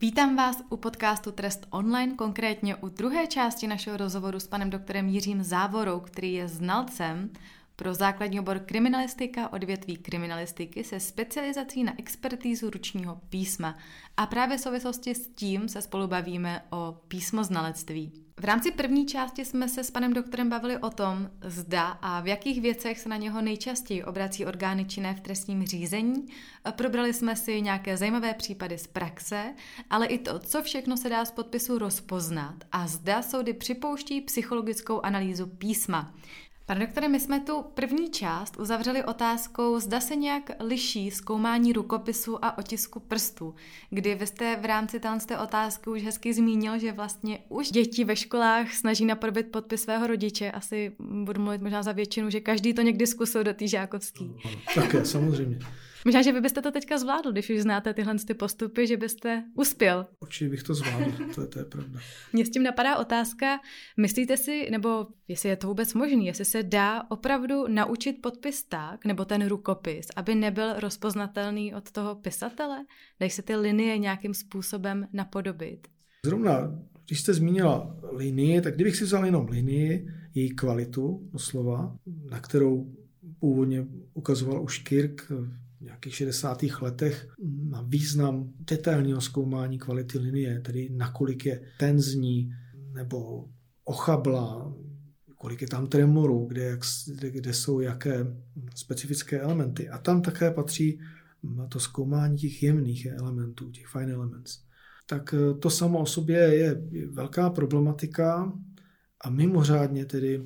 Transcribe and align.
Vítám 0.00 0.36
vás 0.36 0.62
u 0.70 0.76
podcastu 0.76 1.32
Trest 1.32 1.66
online, 1.70 2.14
konkrétně 2.14 2.76
u 2.76 2.88
druhé 2.88 3.26
části 3.26 3.66
našeho 3.66 3.96
rozhovoru 3.96 4.40
s 4.40 4.46
panem 4.46 4.70
doktorem 4.70 5.08
Jiřím 5.08 5.42
Závorou, 5.42 6.00
který 6.00 6.32
je 6.34 6.48
znalcem 6.48 7.30
pro 7.78 7.94
základní 7.94 8.40
obor 8.40 8.58
kriminalistika 8.58 9.52
odvětví 9.52 9.96
kriminalistiky 9.96 10.84
se 10.84 11.00
specializací 11.00 11.84
na 11.84 11.92
expertízu 11.98 12.70
ručního 12.70 13.20
písma. 13.28 13.78
A 14.16 14.26
právě 14.26 14.58
v 14.58 14.60
souvislosti 14.60 15.14
s 15.14 15.28
tím 15.28 15.68
se 15.68 15.82
spolu 15.82 16.06
bavíme 16.06 16.62
o 16.70 16.96
písmoznalectví. 17.08 18.12
V 18.40 18.44
rámci 18.44 18.70
první 18.70 19.06
části 19.06 19.44
jsme 19.44 19.68
se 19.68 19.84
s 19.84 19.90
panem 19.90 20.12
doktorem 20.12 20.48
bavili 20.48 20.78
o 20.78 20.90
tom, 20.90 21.30
zda 21.44 21.86
a 21.88 22.20
v 22.20 22.26
jakých 22.26 22.60
věcech 22.60 22.98
se 22.98 23.08
na 23.08 23.16
něho 23.16 23.42
nejčastěji 23.42 24.04
obrací 24.04 24.46
orgány 24.46 24.84
činné 24.84 25.14
v 25.14 25.20
trestním 25.20 25.66
řízení. 25.66 26.26
Probrali 26.70 27.12
jsme 27.14 27.36
si 27.36 27.62
nějaké 27.62 27.96
zajímavé 27.96 28.34
případy 28.34 28.78
z 28.78 28.86
praxe, 28.86 29.54
ale 29.90 30.06
i 30.06 30.18
to, 30.18 30.38
co 30.38 30.62
všechno 30.62 30.96
se 30.96 31.08
dá 31.08 31.24
z 31.24 31.30
podpisu 31.30 31.78
rozpoznat 31.78 32.54
a 32.72 32.86
zda 32.86 33.22
soudy 33.22 33.52
připouští 33.52 34.20
psychologickou 34.20 35.00
analýzu 35.00 35.46
písma. 35.46 36.14
Pane 36.68 36.80
doktore, 36.80 37.08
my 37.08 37.20
jsme 37.20 37.40
tu 37.40 37.62
první 37.74 38.10
část 38.10 38.56
uzavřeli 38.60 39.04
otázkou, 39.04 39.80
zda 39.80 40.00
se 40.00 40.16
nějak 40.16 40.50
liší 40.60 41.10
zkoumání 41.10 41.72
rukopisu 41.72 42.44
a 42.44 42.58
otisku 42.58 43.00
prstů, 43.00 43.54
kdy 43.90 44.14
vy 44.14 44.26
jste 44.26 44.56
v 44.56 44.64
rámci 44.64 45.00
té 45.26 45.38
otázky 45.38 45.90
už 45.90 46.02
hezky 46.02 46.34
zmínil, 46.34 46.78
že 46.78 46.92
vlastně 46.92 47.38
už 47.48 47.70
děti 47.70 48.04
ve 48.04 48.16
školách 48.16 48.72
snaží 48.72 49.04
napodobit 49.04 49.50
podpis 49.50 49.82
svého 49.82 50.06
rodiče. 50.06 50.50
Asi 50.50 50.92
budu 50.98 51.42
mluvit 51.42 51.62
možná 51.62 51.82
za 51.82 51.92
většinu, 51.92 52.30
že 52.30 52.40
každý 52.40 52.74
to 52.74 52.82
někdy 52.82 53.06
zkusil 53.06 53.44
do 53.44 53.54
té 53.54 53.68
žákovský. 53.68 54.32
Také, 54.74 55.04
samozřejmě. 55.04 55.58
Možná, 56.04 56.22
že 56.22 56.32
vy 56.32 56.40
byste 56.40 56.62
to 56.62 56.70
teďka 56.70 56.98
zvládl, 56.98 57.32
když 57.32 57.50
už 57.50 57.60
znáte 57.60 57.94
tyhle 57.94 58.14
ty 58.26 58.34
postupy, 58.34 58.86
že 58.86 58.96
byste 58.96 59.44
uspěl. 59.54 60.06
Určitě 60.20 60.50
bych 60.50 60.62
to 60.62 60.74
zvládl, 60.74 61.12
to 61.34 61.40
je, 61.40 61.46
to 61.46 61.58
je 61.58 61.64
pravda. 61.64 62.00
Mně 62.32 62.46
s 62.46 62.50
tím 62.50 62.62
napadá 62.62 62.96
otázka, 62.96 63.60
myslíte 63.96 64.36
si, 64.36 64.68
nebo 64.70 65.06
jestli 65.28 65.48
je 65.48 65.56
to 65.56 65.66
vůbec 65.66 65.94
možné, 65.94 66.24
jestli 66.24 66.44
se 66.44 66.62
dá 66.62 67.02
opravdu 67.10 67.68
naučit 67.68 68.12
podpis 68.22 68.62
tak, 68.62 69.04
nebo 69.04 69.24
ten 69.24 69.46
rukopis, 69.46 70.06
aby 70.16 70.34
nebyl 70.34 70.80
rozpoznatelný 70.80 71.74
od 71.74 71.90
toho 71.90 72.14
pisatele? 72.14 72.84
Dají 73.20 73.30
se 73.30 73.42
ty 73.42 73.56
linie 73.56 73.98
nějakým 73.98 74.34
způsobem 74.34 75.08
napodobit? 75.12 75.88
Zrovna, 76.26 76.78
když 77.06 77.20
jste 77.20 77.34
zmínila 77.34 77.96
linii, 78.12 78.60
tak 78.60 78.74
kdybych 78.74 78.96
si 78.96 79.04
vzal 79.04 79.24
jenom 79.24 79.48
linii, 79.48 80.08
její 80.34 80.50
kvalitu, 80.50 81.28
doslova, 81.32 81.96
na 82.30 82.40
kterou 82.40 82.94
původně 83.38 83.86
ukazoval 84.14 84.62
už 84.62 84.78
Kirk 84.78 85.32
nějakých 85.80 86.14
60. 86.14 86.62
letech 86.80 87.28
na 87.70 87.82
význam 87.82 88.52
detailního 88.58 89.20
zkoumání 89.20 89.78
kvality 89.78 90.18
linie, 90.18 90.60
tedy 90.60 90.88
nakolik 90.92 91.46
je 91.46 91.60
tenzní 91.78 92.52
nebo 92.92 93.48
ochabla, 93.84 94.74
kolik 95.36 95.62
je 95.62 95.68
tam 95.68 95.86
tremoru, 95.86 96.46
kde, 96.46 96.62
jak, 96.62 96.80
kde, 97.30 97.54
jsou 97.54 97.80
jaké 97.80 98.26
specifické 98.74 99.40
elementy. 99.40 99.88
A 99.88 99.98
tam 99.98 100.22
také 100.22 100.50
patří 100.50 101.00
to 101.68 101.80
zkoumání 101.80 102.36
těch 102.36 102.62
jemných 102.62 103.06
elementů, 103.06 103.70
těch 103.70 103.86
fine 103.86 104.12
elements. 104.12 104.58
Tak 105.06 105.34
eh, 105.34 105.54
to 105.54 105.70
samo 105.70 106.00
o 106.00 106.06
sobě 106.06 106.38
je 106.38 106.82
velká 107.10 107.50
problematika 107.50 108.52
a 109.24 109.30
mimořádně 109.30 110.04
tedy 110.04 110.42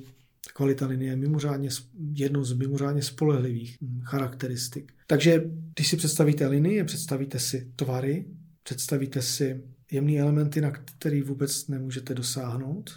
kvalita 0.53 0.87
linie 0.87 1.11
je 1.11 1.15
mimořádně, 1.15 1.69
jednou 2.13 2.43
z 2.43 2.53
mimořádně 2.53 3.01
spolehlivých 3.01 3.77
charakteristik. 4.01 4.93
Takže 5.07 5.43
když 5.75 5.87
si 5.87 5.97
představíte 5.97 6.47
linii, 6.47 6.83
představíte 6.83 7.39
si 7.39 7.71
tvary, 7.75 8.25
představíte 8.63 9.21
si 9.21 9.63
jemné 9.91 10.19
elementy, 10.19 10.61
na 10.61 10.71
který 10.71 11.21
vůbec 11.21 11.67
nemůžete 11.67 12.13
dosáhnout, 12.13 12.91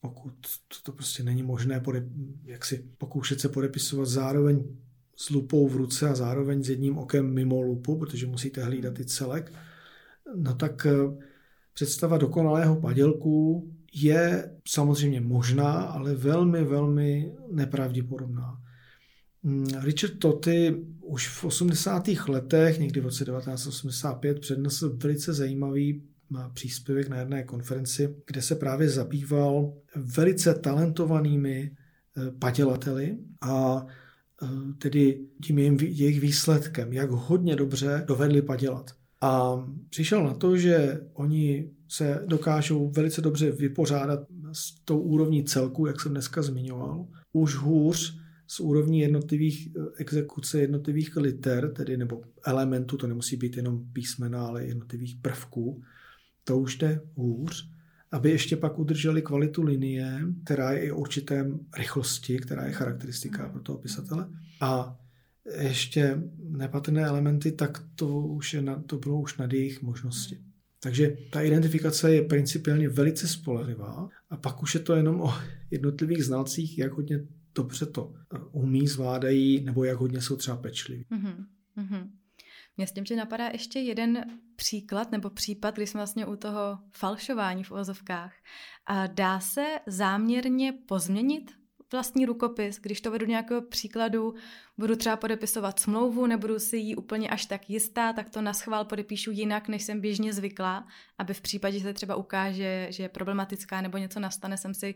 pokud 0.00 0.34
to 0.82 0.92
prostě 0.92 1.22
není 1.22 1.42
možné 1.42 1.80
pode, 1.80 2.06
jak 2.44 2.64
si 2.64 2.84
pokoušet 2.98 3.40
se 3.40 3.48
podepisovat 3.48 4.06
zároveň 4.08 4.64
s 5.16 5.30
lupou 5.30 5.68
v 5.68 5.76
ruce 5.76 6.08
a 6.08 6.14
zároveň 6.14 6.64
s 6.64 6.68
jedním 6.68 6.98
okem 6.98 7.34
mimo 7.34 7.62
lupu, 7.62 7.98
protože 7.98 8.26
musíte 8.26 8.64
hlídat 8.64 9.00
i 9.00 9.04
celek, 9.04 9.52
no 10.36 10.54
tak 10.54 10.86
eh, 10.86 11.24
představa 11.72 12.18
dokonalého 12.18 12.80
padělku 12.80 13.68
je 13.94 14.50
samozřejmě 14.68 15.20
možná, 15.20 15.72
ale 15.72 16.14
velmi, 16.14 16.64
velmi 16.64 17.32
nepravděpodobná. 17.50 18.62
Mm, 19.42 19.66
Richard 19.80 20.18
Toty 20.18 20.84
už 21.00 21.28
v 21.28 21.44
80. 21.44 22.08
letech, 22.28 22.78
někdy 22.78 23.00
v 23.00 23.04
roce 23.04 23.24
1985, 23.24 24.40
přednesl 24.40 24.96
velice 24.96 25.32
zajímavý 25.32 26.02
příspěvek 26.52 27.08
na 27.08 27.18
jedné 27.18 27.42
konferenci, 27.42 28.14
kde 28.26 28.42
se 28.42 28.54
právě 28.54 28.88
zabýval 28.88 29.72
velice 29.96 30.54
talentovanými 30.54 31.70
eh, 31.70 32.30
padělateli 32.30 33.18
a 33.40 33.86
eh, 34.42 34.46
tedy 34.78 35.20
tím 35.44 35.58
jejich 35.58 36.20
výsledkem, 36.20 36.92
jak 36.92 37.10
hodně 37.10 37.56
dobře 37.56 38.04
dovedli 38.06 38.42
padělat. 38.42 38.97
A 39.20 39.64
přišel 39.90 40.24
na 40.24 40.34
to, 40.34 40.56
že 40.56 41.00
oni 41.12 41.70
se 41.88 42.22
dokážou 42.26 42.90
velice 42.90 43.20
dobře 43.20 43.50
vypořádat 43.50 44.20
s 44.52 44.80
tou 44.84 45.00
úrovní 45.00 45.44
celku, 45.44 45.86
jak 45.86 46.00
jsem 46.00 46.12
dneska 46.12 46.42
zmiňoval. 46.42 47.06
Už 47.32 47.54
hůř 47.54 48.18
z 48.46 48.60
úrovní 48.60 49.00
jednotlivých 49.00 49.68
eh, 49.68 49.80
exekuce 49.96 50.60
jednotlivých 50.60 51.16
liter, 51.16 51.72
tedy 51.72 51.96
nebo 51.96 52.22
elementů, 52.46 52.96
to 52.96 53.06
nemusí 53.06 53.36
být 53.36 53.56
jenom 53.56 53.92
písmena, 53.92 54.46
ale 54.46 54.64
jednotlivých 54.64 55.16
prvků, 55.22 55.82
to 56.44 56.58
už 56.58 56.76
jde 56.76 57.00
hůř, 57.14 57.70
aby 58.12 58.30
ještě 58.30 58.56
pak 58.56 58.78
udrželi 58.78 59.22
kvalitu 59.22 59.62
linie, 59.62 60.20
která 60.44 60.72
je 60.72 60.80
i 60.80 60.92
určitém 60.92 61.60
rychlosti, 61.78 62.38
která 62.38 62.66
je 62.66 62.72
charakteristika 62.72 63.48
pro 63.48 63.62
toho 63.62 63.78
pisatele. 63.78 64.28
A 64.60 64.98
ještě 65.56 66.22
nepatrné 66.38 67.02
elementy, 67.02 67.52
tak 67.52 67.84
to, 67.94 68.18
už 68.18 68.54
je 68.54 68.62
na, 68.62 68.82
to 68.82 68.98
bylo 68.98 69.20
už 69.20 69.36
nad 69.36 69.52
jejich 69.52 69.82
možnosti. 69.82 70.38
Takže 70.80 71.16
ta 71.30 71.42
identifikace 71.42 72.14
je 72.14 72.22
principiálně 72.22 72.88
velice 72.88 73.28
spolehlivá 73.28 74.08
a 74.30 74.36
pak 74.36 74.62
už 74.62 74.74
je 74.74 74.80
to 74.80 74.94
jenom 74.94 75.20
o 75.20 75.34
jednotlivých 75.70 76.24
znalcích, 76.24 76.78
jak 76.78 76.92
hodně 76.92 77.20
dobře 77.54 77.86
to 77.86 78.14
umí, 78.52 78.88
zvládají, 78.88 79.64
nebo 79.64 79.84
jak 79.84 79.98
hodně 79.98 80.20
jsou 80.20 80.36
třeba 80.36 80.56
pečliví. 80.56 81.04
Mm-hmm. 81.10 82.10
Mě 82.76 82.86
s 82.86 82.92
tím, 82.92 83.04
že 83.04 83.16
napadá 83.16 83.48
ještě 83.48 83.78
jeden 83.78 84.24
příklad 84.56 85.12
nebo 85.12 85.30
případ, 85.30 85.74
kdy 85.74 85.86
jsme 85.86 85.98
vlastně 85.98 86.26
u 86.26 86.36
toho 86.36 86.78
falšování 86.90 87.64
v 87.64 87.72
ozovkách. 87.72 88.32
A 88.86 89.06
dá 89.06 89.40
se 89.40 89.64
záměrně 89.86 90.72
pozměnit 90.72 91.57
vlastní 91.92 92.26
rukopis, 92.26 92.78
když 92.82 93.00
to 93.00 93.10
vedu 93.10 93.26
nějakého 93.26 93.62
příkladu, 93.62 94.34
budu 94.78 94.96
třeba 94.96 95.16
podepisovat 95.16 95.80
smlouvu, 95.80 96.26
nebudu 96.26 96.58
si 96.58 96.76
ji 96.76 96.96
úplně 96.96 97.28
až 97.28 97.46
tak 97.46 97.70
jistá, 97.70 98.12
tak 98.12 98.30
to 98.30 98.42
na 98.42 98.52
schvál 98.52 98.84
podepíšu 98.84 99.30
jinak, 99.30 99.68
než 99.68 99.82
jsem 99.82 100.00
běžně 100.00 100.32
zvyklá, 100.32 100.86
aby 101.18 101.34
v 101.34 101.40
případě, 101.40 101.78
že 101.78 101.84
se 101.84 101.94
třeba 101.94 102.16
ukáže, 102.16 102.86
že 102.90 103.02
je 103.02 103.08
problematická 103.08 103.80
nebo 103.80 103.98
něco 103.98 104.20
nastane, 104.20 104.56
jsem 104.56 104.74
si 104.74 104.94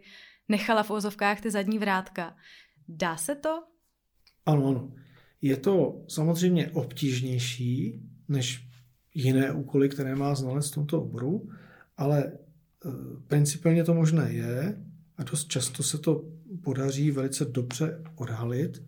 nechala 0.48 0.82
v 0.82 0.90
ozovkách 0.90 1.40
ty 1.40 1.50
zadní 1.50 1.78
vrátka. 1.78 2.36
Dá 2.88 3.16
se 3.16 3.34
to? 3.34 3.62
Ano, 4.46 4.66
ano. 4.68 4.92
Je 5.42 5.56
to 5.56 6.04
samozřejmě 6.08 6.70
obtížnější 6.70 8.00
než 8.28 8.68
jiné 9.14 9.52
úkoly, 9.52 9.88
které 9.88 10.14
má 10.14 10.34
znalec 10.34 10.70
v 10.70 10.74
tomto 10.74 11.02
oboru, 11.02 11.48
ale 11.96 12.24
e, 12.24 12.32
principiálně 13.26 13.84
to 13.84 13.94
možné 13.94 14.32
je 14.32 14.82
a 15.16 15.22
dost 15.22 15.48
často 15.48 15.82
se 15.82 15.98
to 15.98 16.24
podaří 16.64 17.10
velice 17.10 17.44
dobře 17.44 18.02
odhalit, 18.16 18.82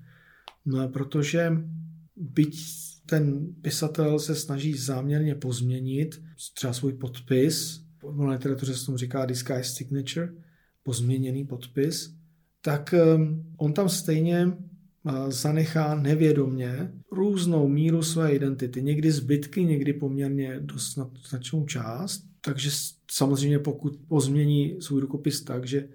no, 0.64 0.88
protože 0.88 1.52
byť 2.16 2.56
ten 3.06 3.54
pisatel 3.62 4.18
se 4.18 4.34
snaží 4.34 4.74
záměrně 4.74 5.34
pozměnit 5.34 6.22
třeba 6.54 6.72
svůj 6.72 6.92
podpis, 6.92 7.84
v 8.02 8.20
literatuře 8.20 8.74
se 8.74 8.86
tomu 8.86 8.98
říká 8.98 9.26
disguise 9.26 9.74
signature, 9.74 10.32
pozměněný 10.82 11.44
podpis, 11.44 12.14
tak 12.60 12.94
um, 13.16 13.44
on 13.56 13.72
tam 13.72 13.88
stejně 13.88 14.46
uh, 14.46 15.30
zanechá 15.30 15.94
nevědomně 15.94 16.92
různou 17.12 17.68
míru 17.68 18.02
své 18.02 18.32
identity. 18.32 18.82
Někdy 18.82 19.12
zbytky, 19.12 19.64
někdy 19.64 19.92
poměrně 19.92 20.60
dost 20.60 20.98
značnou 21.28 21.66
část. 21.66 22.24
Takže 22.40 22.70
samozřejmě 23.10 23.58
pokud 23.58 23.96
pozmění 24.08 24.76
svůj 24.80 25.00
rukopis 25.00 25.40
tak, 25.40 25.66
že 25.66 25.88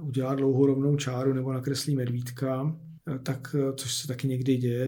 udělá 0.00 0.34
dlouhou 0.34 0.66
rovnou 0.66 0.96
čáru 0.96 1.32
nebo 1.32 1.52
nakreslí 1.52 1.94
medvídka, 1.94 2.76
tak, 3.22 3.56
což 3.76 3.94
se 3.94 4.08
taky 4.08 4.28
někdy 4.28 4.56
děje, 4.56 4.86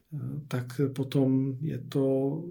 tak 0.48 0.80
potom 0.94 1.56
je 1.60 1.78
to, 1.78 2.44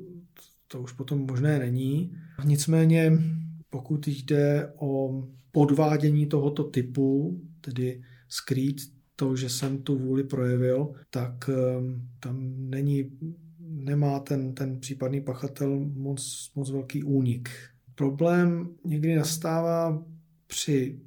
to 0.68 0.82
už 0.82 0.92
potom 0.92 1.20
možné 1.20 1.60
není. 1.60 2.16
Nicméně, 2.44 3.12
pokud 3.70 4.08
jde 4.08 4.74
o 4.80 5.24
podvádění 5.52 6.26
tohoto 6.26 6.64
typu, 6.64 7.40
tedy 7.62 8.02
skrýt 8.28 8.82
to, 9.16 9.36
že 9.36 9.50
jsem 9.50 9.78
tu 9.78 9.98
vůli 9.98 10.24
projevil, 10.24 10.94
tak 11.10 11.50
um, 11.50 12.10
tam 12.20 12.54
není, 12.58 13.12
nemá 13.60 14.20
ten, 14.20 14.54
ten 14.54 14.80
případný 14.80 15.22
pachatel 15.22 15.80
moc, 15.80 16.52
moc 16.56 16.72
velký 16.72 17.04
únik. 17.04 17.50
Problém 17.96 18.70
někdy 18.86 19.16
nastává 19.16 20.06
při 20.48 21.00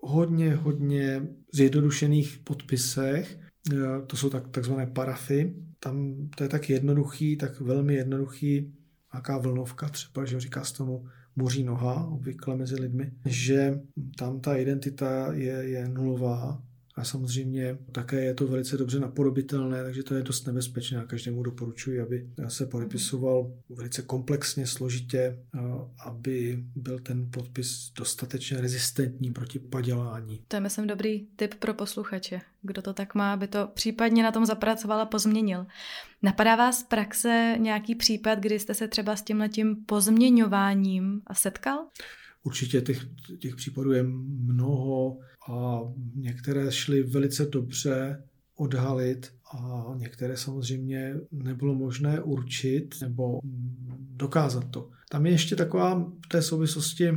hodně, 0.00 0.54
hodně 0.54 1.28
zjednodušených 1.52 2.38
podpisech, 2.44 3.38
eh, 3.72 3.76
to 4.06 4.16
jsou 4.16 4.30
tak, 4.30 4.48
takzvané 4.48 4.86
parafy. 4.86 5.54
Tam 5.78 6.28
to 6.36 6.42
je 6.42 6.48
tak 6.48 6.70
jednoduchý, 6.70 7.36
tak 7.36 7.60
velmi 7.60 7.94
jednoduchý, 7.94 8.72
nějaká 9.12 9.38
vlnovka 9.38 9.88
třeba, 9.88 10.24
že 10.24 10.40
říká 10.40 10.64
z 10.64 10.72
tomu 10.72 11.06
moří 11.36 11.64
noha, 11.64 12.06
obvykle 12.06 12.56
mezi 12.56 12.80
lidmi, 12.80 13.12
že 13.26 13.80
tam 14.18 14.40
ta 14.40 14.56
identita 14.56 15.32
je, 15.32 15.52
je 15.52 15.88
nulová 15.88 16.62
a 17.00 17.04
samozřejmě 17.04 17.78
také 17.92 18.24
je 18.24 18.34
to 18.34 18.46
velice 18.46 18.76
dobře 18.76 19.00
napodobitelné, 19.00 19.84
takže 19.84 20.02
to 20.02 20.14
je 20.14 20.22
dost 20.22 20.46
nebezpečné 20.46 20.98
a 20.98 21.04
každému 21.04 21.42
doporučuji, 21.42 22.00
aby 22.00 22.30
se 22.48 22.66
podepisoval 22.66 23.52
velice 23.68 24.02
komplexně, 24.02 24.66
složitě, 24.66 25.38
aby 26.06 26.64
byl 26.76 26.98
ten 26.98 27.30
podpis 27.30 27.92
dostatečně 27.98 28.60
rezistentní 28.60 29.32
proti 29.32 29.58
padělání. 29.58 30.42
To 30.48 30.56
je, 30.56 30.60
myslím, 30.60 30.86
dobrý 30.86 31.26
tip 31.36 31.54
pro 31.54 31.74
posluchače, 31.74 32.40
kdo 32.62 32.82
to 32.82 32.92
tak 32.92 33.14
má, 33.14 33.32
aby 33.32 33.48
to 33.48 33.68
případně 33.74 34.22
na 34.22 34.32
tom 34.32 34.46
zapracoval 34.46 35.00
a 35.00 35.06
pozměnil. 35.06 35.66
Napadá 36.22 36.56
vás 36.56 36.78
z 36.78 36.82
praxe 36.82 37.54
nějaký 37.58 37.94
případ, 37.94 38.38
kdy 38.38 38.58
jste 38.58 38.74
se 38.74 38.88
třeba 38.88 39.16
s 39.16 39.22
tímhletím 39.22 39.76
pozměňováním 39.86 41.22
setkal? 41.32 41.78
Určitě 42.42 42.80
těch, 42.80 43.06
těch 43.38 43.56
případů 43.56 43.92
je 43.92 44.02
mnoho 44.02 45.18
a 45.50 45.80
některé 46.14 46.72
šly 46.72 47.02
velice 47.02 47.46
dobře 47.46 48.22
odhalit 48.56 49.32
a 49.52 49.84
některé 49.96 50.36
samozřejmě 50.36 51.14
nebylo 51.30 51.74
možné 51.74 52.20
určit 52.20 52.94
nebo 53.00 53.40
dokázat 54.16 54.70
to. 54.70 54.90
Tam 55.10 55.26
je 55.26 55.32
ještě 55.32 55.56
taková 55.56 55.94
v 56.24 56.28
té 56.28 56.42
souvislosti 56.42 57.10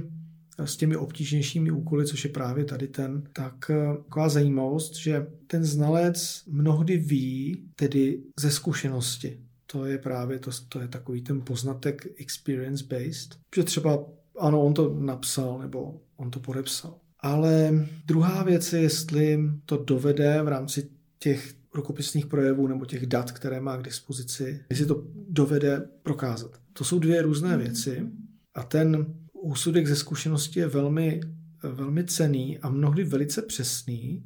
s 0.60 0.78
těmi 0.78 0.96
obtížnějšími 0.96 1.72
úkoly, 1.72 2.06
což 2.06 2.24
je 2.24 2.30
právě 2.30 2.66
tady 2.66 2.88
ten, 2.88 3.24
tak 3.34 3.70
eh, 3.70 3.98
taková 3.98 4.30
zajímavost, 4.30 4.96
že 4.96 5.28
ten 5.48 5.64
znalec 5.64 6.44
mnohdy 6.48 6.98
ví, 6.98 7.70
tedy 7.76 8.24
ze 8.40 8.52
zkušenosti. 8.52 9.40
To 9.66 9.86
je 9.86 9.98
právě 9.98 10.40
to, 10.40 10.52
to 10.70 10.82
je 10.82 10.88
takový 10.88 11.22
ten 11.22 11.42
poznatek 11.42 12.08
experience-based, 12.20 13.38
že 13.56 13.64
třeba 13.64 14.06
ano, 14.40 14.64
on 14.64 14.74
to 14.74 14.96
napsal 15.00 15.60
nebo 15.60 16.02
on 16.18 16.32
to 16.32 16.40
podepsal. 16.40 16.96
Ale 17.20 17.86
druhá 18.06 18.44
věc 18.44 18.74
je, 18.74 18.82
jestli 18.82 19.40
to 19.66 19.78
dovede 19.78 20.42
v 20.44 20.48
rámci 20.48 20.90
těch 21.20 21.54
rukopisných 21.74 22.26
projevů 22.26 22.68
nebo 22.68 22.86
těch 22.86 23.06
dat, 23.06 23.32
které 23.32 23.62
má 23.62 23.78
k 23.78 23.84
dispozici, 23.84 24.66
jestli 24.70 24.86
to 24.86 25.04
dovede 25.30 25.88
prokázat. 26.04 26.52
To 26.74 26.84
jsou 26.84 27.00
dvě 27.00 27.22
různé 27.22 27.58
věci 27.58 28.08
a 28.56 28.64
ten 28.64 29.06
úsudek 29.34 29.88
ze 29.88 29.96
zkušenosti 29.96 30.60
je 30.60 30.68
velmi, 30.68 31.22
velmi 31.64 32.04
cený 32.04 32.60
a 32.60 32.70
mnohdy 32.70 33.04
velice 33.04 33.42
přesný, 33.42 34.24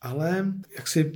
ale 0.00 0.52
jaksi 0.76 1.12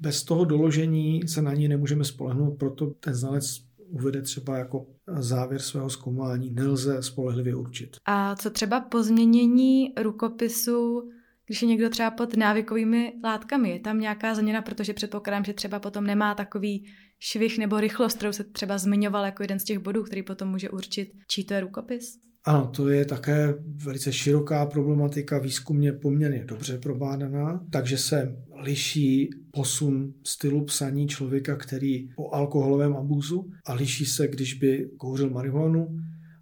bez 0.00 0.24
toho 0.24 0.44
doložení 0.44 1.28
se 1.28 1.42
na 1.42 1.54
ní 1.54 1.68
nemůžeme 1.68 2.04
spolehnout, 2.04 2.58
proto 2.58 2.86
ten 2.86 3.14
znalec 3.14 3.65
uvede 3.88 4.22
třeba 4.22 4.58
jako 4.58 4.86
závěr 5.18 5.60
svého 5.60 5.90
zkoumání, 5.90 6.50
nelze 6.50 7.02
spolehlivě 7.02 7.54
určit. 7.54 7.96
A 8.04 8.36
co 8.36 8.50
třeba 8.50 8.80
pozměnění 8.80 9.92
rukopisu, 10.02 11.10
když 11.46 11.62
je 11.62 11.68
někdo 11.68 11.90
třeba 11.90 12.10
pod 12.10 12.36
návykovými 12.36 13.12
látkami, 13.24 13.70
je 13.70 13.80
tam 13.80 14.00
nějaká 14.00 14.34
změna, 14.34 14.62
protože 14.62 14.94
předpokládám, 14.94 15.44
že 15.44 15.52
třeba 15.52 15.78
potom 15.78 16.04
nemá 16.04 16.34
takový 16.34 16.86
švih 17.18 17.58
nebo 17.58 17.80
rychlost, 17.80 18.16
kterou 18.16 18.32
se 18.32 18.44
třeba 18.44 18.78
zmiňoval 18.78 19.24
jako 19.24 19.42
jeden 19.42 19.58
z 19.58 19.64
těch 19.64 19.78
bodů, 19.78 20.02
který 20.02 20.22
potom 20.22 20.48
může 20.48 20.70
určit, 20.70 21.12
čí 21.28 21.44
to 21.44 21.54
je 21.54 21.60
rukopis? 21.60 22.18
Ano, 22.46 22.66
to 22.66 22.88
je 22.88 23.04
také 23.04 23.54
velice 23.84 24.12
široká 24.12 24.66
problematika, 24.66 25.38
výzkumně 25.38 25.92
poměrně 25.92 26.44
dobře 26.44 26.78
probádaná, 26.78 27.64
takže 27.70 27.98
se 27.98 28.36
liší 28.62 29.30
posun 29.50 30.12
stylu 30.24 30.64
psaní 30.64 31.08
člověka, 31.08 31.56
který 31.56 32.08
o 32.16 32.34
alkoholovém 32.34 32.96
abúzu 32.96 33.50
a 33.64 33.74
liší 33.74 34.06
se, 34.06 34.28
když 34.28 34.54
by 34.54 34.90
kouřil 34.96 35.30
marihuanu 35.30 35.96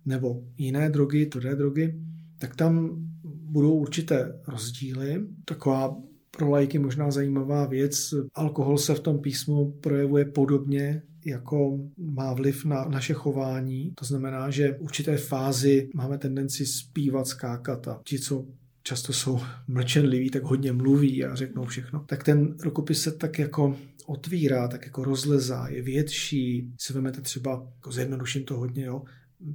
nebo 0.06 0.42
jiné 0.58 0.90
drogy, 0.90 1.26
tvrdé 1.26 1.54
drogy, 1.54 1.94
tak 2.38 2.56
tam 2.56 2.90
budou 3.24 3.74
určité 3.74 4.40
rozdíly. 4.48 5.26
Taková 5.44 5.96
pro 6.30 6.50
lajky 6.50 6.78
možná 6.78 7.10
zajímavá 7.10 7.66
věc. 7.66 8.14
Alkohol 8.34 8.78
se 8.78 8.94
v 8.94 9.00
tom 9.00 9.18
písmu 9.18 9.72
projevuje 9.80 10.24
podobně 10.24 11.02
jako 11.24 11.78
má 11.96 12.32
vliv 12.32 12.64
na 12.64 12.84
naše 12.84 13.14
chování. 13.14 13.92
To 13.94 14.04
znamená, 14.04 14.50
že 14.50 14.72
v 14.72 14.80
určité 14.80 15.16
fázi 15.16 15.88
máme 15.94 16.18
tendenci 16.18 16.66
zpívat, 16.66 17.26
skákat 17.26 17.88
a 17.88 18.00
ti, 18.04 18.18
co 18.18 18.46
často 18.82 19.12
jsou 19.12 19.40
mlčenliví, 19.68 20.30
tak 20.30 20.42
hodně 20.42 20.72
mluví 20.72 21.24
a 21.24 21.34
řeknou 21.34 21.64
všechno. 21.64 22.04
Tak 22.08 22.24
ten 22.24 22.56
rukopis 22.62 23.02
se 23.02 23.12
tak 23.12 23.38
jako 23.38 23.76
otvírá, 24.06 24.68
tak 24.68 24.84
jako 24.84 25.04
rozlezá, 25.04 25.68
je 25.68 25.82
větší. 25.82 26.72
Si 26.78 26.92
vezmete 26.92 27.20
třeba, 27.20 27.66
jako 27.74 27.92
zjednoduším 27.92 28.44
to 28.44 28.56
hodně, 28.56 28.84
jo, 28.84 29.02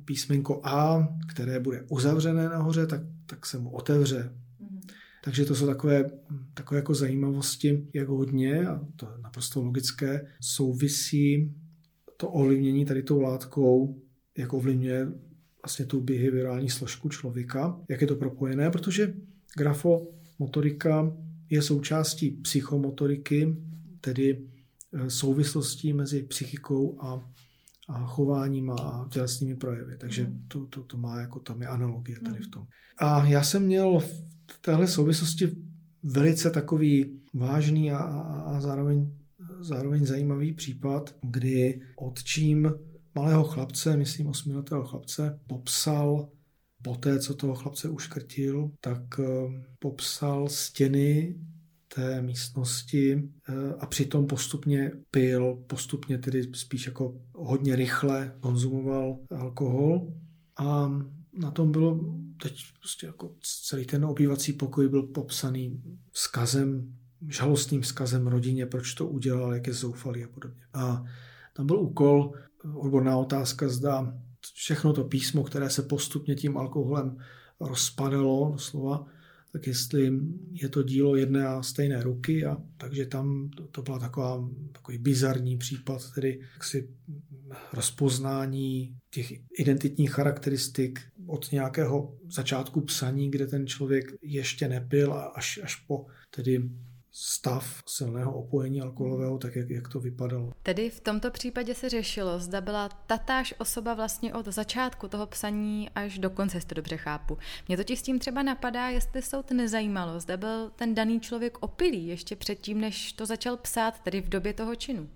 písmenko 0.06 0.62
A, 0.64 1.08
které 1.32 1.60
bude 1.60 1.86
uzavřené 1.90 2.50
nahoře, 2.50 2.88
tak, 2.88 3.02
tak 3.26 3.46
se 3.46 3.60
mu 3.60 3.70
otevře. 3.70 4.34
Takže 5.30 5.46
to 5.46 5.56
jsou 5.56 5.66
takové, 5.66 6.12
takové 6.54 6.78
jako 6.78 6.94
zajímavosti, 6.94 7.88
jak 7.94 8.08
hodně, 8.08 8.68
a 8.68 8.88
to 8.96 9.06
je 9.06 9.22
naprosto 9.22 9.64
logické, 9.64 10.28
souvisí 10.42 11.56
to 12.18 12.30
ovlivnění 12.30 12.86
tady 12.86 13.04
tou 13.04 13.22
látkou, 13.22 14.02
jak 14.38 14.54
ovlivňuje 14.54 15.08
vlastně 15.64 15.86
tu 15.86 16.02
behaviorální 16.02 16.70
složku 16.70 17.10
člověka, 17.10 17.80
jak 17.90 18.02
je 18.02 18.08
to 18.08 18.16
propojené, 18.16 18.70
protože 18.70 19.14
grafomotorika 19.58 21.18
je 21.50 21.62
součástí 21.62 22.32
psychomotoriky, 22.32 23.56
tedy 24.02 24.48
eh, 24.94 25.10
souvislostí 25.10 25.94
mezi 25.94 26.24
psychikou 26.24 27.02
a, 27.02 27.32
a 27.90 28.06
chováním 28.06 28.70
a 28.70 29.08
tělesnými 29.12 29.56
projevy. 29.56 29.98
Takže 29.98 30.24
mhm. 30.24 30.46
to, 30.48 30.66
to, 30.66 30.84
to 30.84 30.98
má 30.98 31.22
jako 31.22 31.40
tam 31.40 31.62
je 31.62 31.68
analogie 31.68 32.20
tady 32.20 32.40
v 32.40 32.48
tom. 32.48 32.68
A 32.98 33.26
já 33.26 33.44
jsem 33.44 33.66
měl 33.66 34.00
v 34.00 34.60
téhle 34.62 34.88
souvislosti 34.88 35.52
velice 36.04 36.50
takový 36.50 37.20
vážný 37.34 37.92
a, 37.92 37.98
a, 37.98 38.22
a 38.42 38.62
zároveň, 38.62 39.12
zároveň 39.60 40.06
zajímavý 40.06 40.54
případ, 40.54 41.16
kdy 41.22 41.82
odčím 41.96 42.72
malého 43.16 43.44
chlapce, 43.44 43.98
myslím 43.98 44.28
osmiletého 44.28 44.84
chlapce, 44.84 45.40
popsal 45.48 46.30
po 46.82 46.96
té, 46.96 47.20
co 47.20 47.34
toho 47.34 47.56
chlapce 47.56 47.90
uškrtil, 47.90 48.72
tak 48.82 49.20
eh, 49.20 49.26
popsal 49.80 50.50
stěny 50.50 51.36
té 51.96 52.22
místnosti 52.22 53.30
eh, 53.50 53.54
a 53.80 53.86
přitom 53.86 54.28
postupně 54.28 54.92
pil, 55.12 55.56
postupně 55.68 56.18
tedy 56.18 56.44
spíš 56.54 56.86
jako 56.86 57.22
hodně 57.34 57.76
rychle 57.76 58.36
konzumoval 58.40 59.18
alkohol 59.32 60.14
a 60.58 60.92
na 61.34 61.52
tom 61.52 61.72
bylo 61.72 62.00
teď 62.42 62.64
prostě 62.80 63.06
jako 63.06 63.36
celý 63.68 63.86
ten 63.86 64.06
obývací 64.06 64.54
pokoj 64.54 64.90
byl 64.90 65.04
popsaný 65.04 65.82
skazem, 66.14 66.96
žalostným 67.28 67.84
skazem 67.84 68.28
rodině, 68.28 68.66
proč 68.66 68.94
to 68.94 69.08
udělal, 69.08 69.54
jak 69.54 69.68
je 69.68 69.74
zoufalý 69.74 70.24
a 70.24 70.28
podobně. 70.28 70.64
A 70.74 71.04
tam 71.54 71.66
byl 71.66 71.80
úkol 71.80 72.32
odborná 72.74 73.18
otázka, 73.18 73.70
zda 73.70 74.14
všechno 74.54 74.94
to 74.94 75.04
písmo, 75.04 75.44
které 75.44 75.70
se 75.70 75.82
postupně 75.82 76.36
tím 76.36 76.58
alkoholem 76.58 77.18
rozpadalo, 77.60 78.50
doslova, 78.52 79.06
tak 79.52 79.68
jestli 79.68 80.12
je 80.52 80.70
to 80.70 80.84
dílo 80.84 81.16
jedné 81.16 81.48
a 81.48 81.64
stejné 81.64 82.04
ruky. 82.04 82.46
A 82.46 82.58
takže 82.78 83.06
tam 83.06 83.50
to, 83.50 83.68
to 83.68 83.82
byla 83.82 84.00
taková, 84.00 84.50
takový 84.72 84.98
bizarní 84.98 85.58
případ, 85.58 86.14
tedy 86.16 86.40
jaksi 86.54 86.90
rozpoznání 87.74 88.98
těch 89.10 89.34
identitních 89.60 90.12
charakteristik 90.12 91.00
od 91.28 91.52
nějakého 91.52 92.18
začátku 92.30 92.82
psaní, 92.82 93.32
kde 93.32 93.48
ten 93.48 93.68
člověk 93.68 94.06
ještě 94.22 94.68
nepil 94.68 95.14
a 95.14 95.24
až, 95.24 95.60
až 95.64 95.76
po 95.76 96.06
tedy 96.30 96.70
stav 97.12 97.84
silného 97.86 98.34
opojení 98.34 98.82
alkoholového, 98.82 99.38
tak 99.38 99.56
jak, 99.56 99.70
jak 99.70 99.88
to 99.88 100.00
vypadalo. 100.00 100.52
Tedy 100.64 100.90
v 100.90 101.00
tomto 101.00 101.32
případě 101.32 101.76
se 101.76 101.90
řešilo, 101.90 102.40
zda 102.40 102.62
byla 102.62 102.90
tatáž 102.90 103.54
osoba 103.58 103.94
vlastně 103.94 104.34
od 104.34 104.46
začátku 104.46 105.08
toho 105.08 105.28
psaní 105.28 105.90
až 105.90 106.20
do 106.20 106.30
konce, 106.30 106.58
jestli 106.58 106.68
to 106.68 106.76
dobře 106.76 106.98
chápu. 106.98 107.38
Mě 107.68 107.78
totiž 107.78 108.00
s 108.00 108.04
tím 108.04 108.20
třeba 108.20 108.44
napadá, 108.44 108.90
jestli 108.90 109.22
soud 109.22 109.52
nezajímalo, 109.52 110.20
zda 110.20 110.38
byl 110.38 110.72
ten 110.76 110.96
daný 110.96 111.20
člověk 111.20 111.58
opilý 111.60 112.08
ještě 112.08 112.36
předtím, 112.36 112.82
než 112.82 113.14
to 113.14 113.26
začal 113.26 113.58
psát, 113.58 114.00
tedy 114.00 114.22
v 114.22 114.30
době 114.30 114.54
toho 114.54 114.76
činu. 114.76 115.10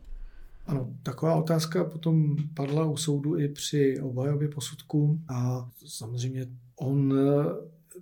Ano, 0.65 0.89
taková 1.03 1.35
otázka 1.35 1.83
potom 1.83 2.35
padla 2.53 2.85
u 2.85 2.97
soudu 2.97 3.37
i 3.37 3.47
při 3.47 4.01
obhajově 4.01 4.47
posudku 4.47 5.19
a 5.29 5.69
samozřejmě 5.85 6.47
on 6.75 7.13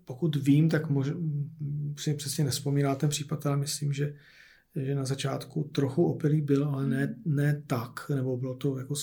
pokud 0.06 0.36
vím, 0.36 0.70
tak 0.70 0.90
mož, 0.90 1.08
si 1.98 2.14
přesně 2.14 2.44
nespomíná 2.44 2.96
ten 2.96 3.10
případ, 3.10 3.46
ale 3.46 3.58
myslím, 3.58 3.94
že, 3.94 4.16
že 4.76 4.96
na 4.96 5.06
začátku 5.06 5.70
trochu 5.72 6.06
opilý 6.06 6.42
byl, 6.42 6.68
ale 6.68 6.88
ne, 6.88 7.16
ne 7.26 7.64
tak, 7.68 8.10
nebo 8.16 8.38
bylo 8.38 8.56
to 8.56 8.78
jako 8.78 8.94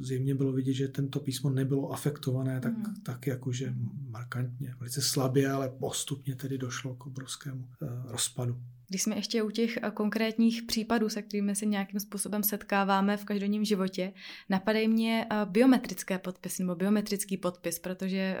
zjevně 0.00 0.34
bylo 0.34 0.52
vidět, 0.52 0.74
že 0.74 0.88
tento 0.88 1.20
písmo 1.20 1.50
nebylo 1.50 1.92
afektované 1.92 2.60
tak, 2.60 2.76
mm. 2.76 2.94
tak 3.02 3.26
jakože 3.26 3.74
markantně, 4.08 4.74
velice 4.78 5.02
slabě, 5.02 5.50
ale 5.50 5.68
postupně 5.68 6.36
tedy 6.36 6.58
došlo 6.58 6.94
k 6.94 7.06
obrovskému 7.06 7.68
uh, 7.82 7.88
rozpadu. 8.10 8.62
Když 8.90 9.02
jsme 9.02 9.16
ještě 9.16 9.42
u 9.42 9.50
těch 9.50 9.76
eh, 9.76 9.90
konkrétních 9.90 10.62
případů, 10.62 11.08
se 11.08 11.22
kterými 11.22 11.56
se 11.56 11.66
nějakým 11.66 12.00
způsobem 12.00 12.42
setkáváme 12.42 13.16
v 13.16 13.24
každodenním 13.24 13.64
životě, 13.64 14.12
napadají 14.48 14.88
mě 14.88 15.26
eh, 15.30 15.36
biometrické 15.44 16.18
podpisy 16.18 16.62
nebo 16.62 16.74
biometrický 16.74 17.36
podpis, 17.36 17.78
protože 17.78 18.18
eh, 18.18 18.38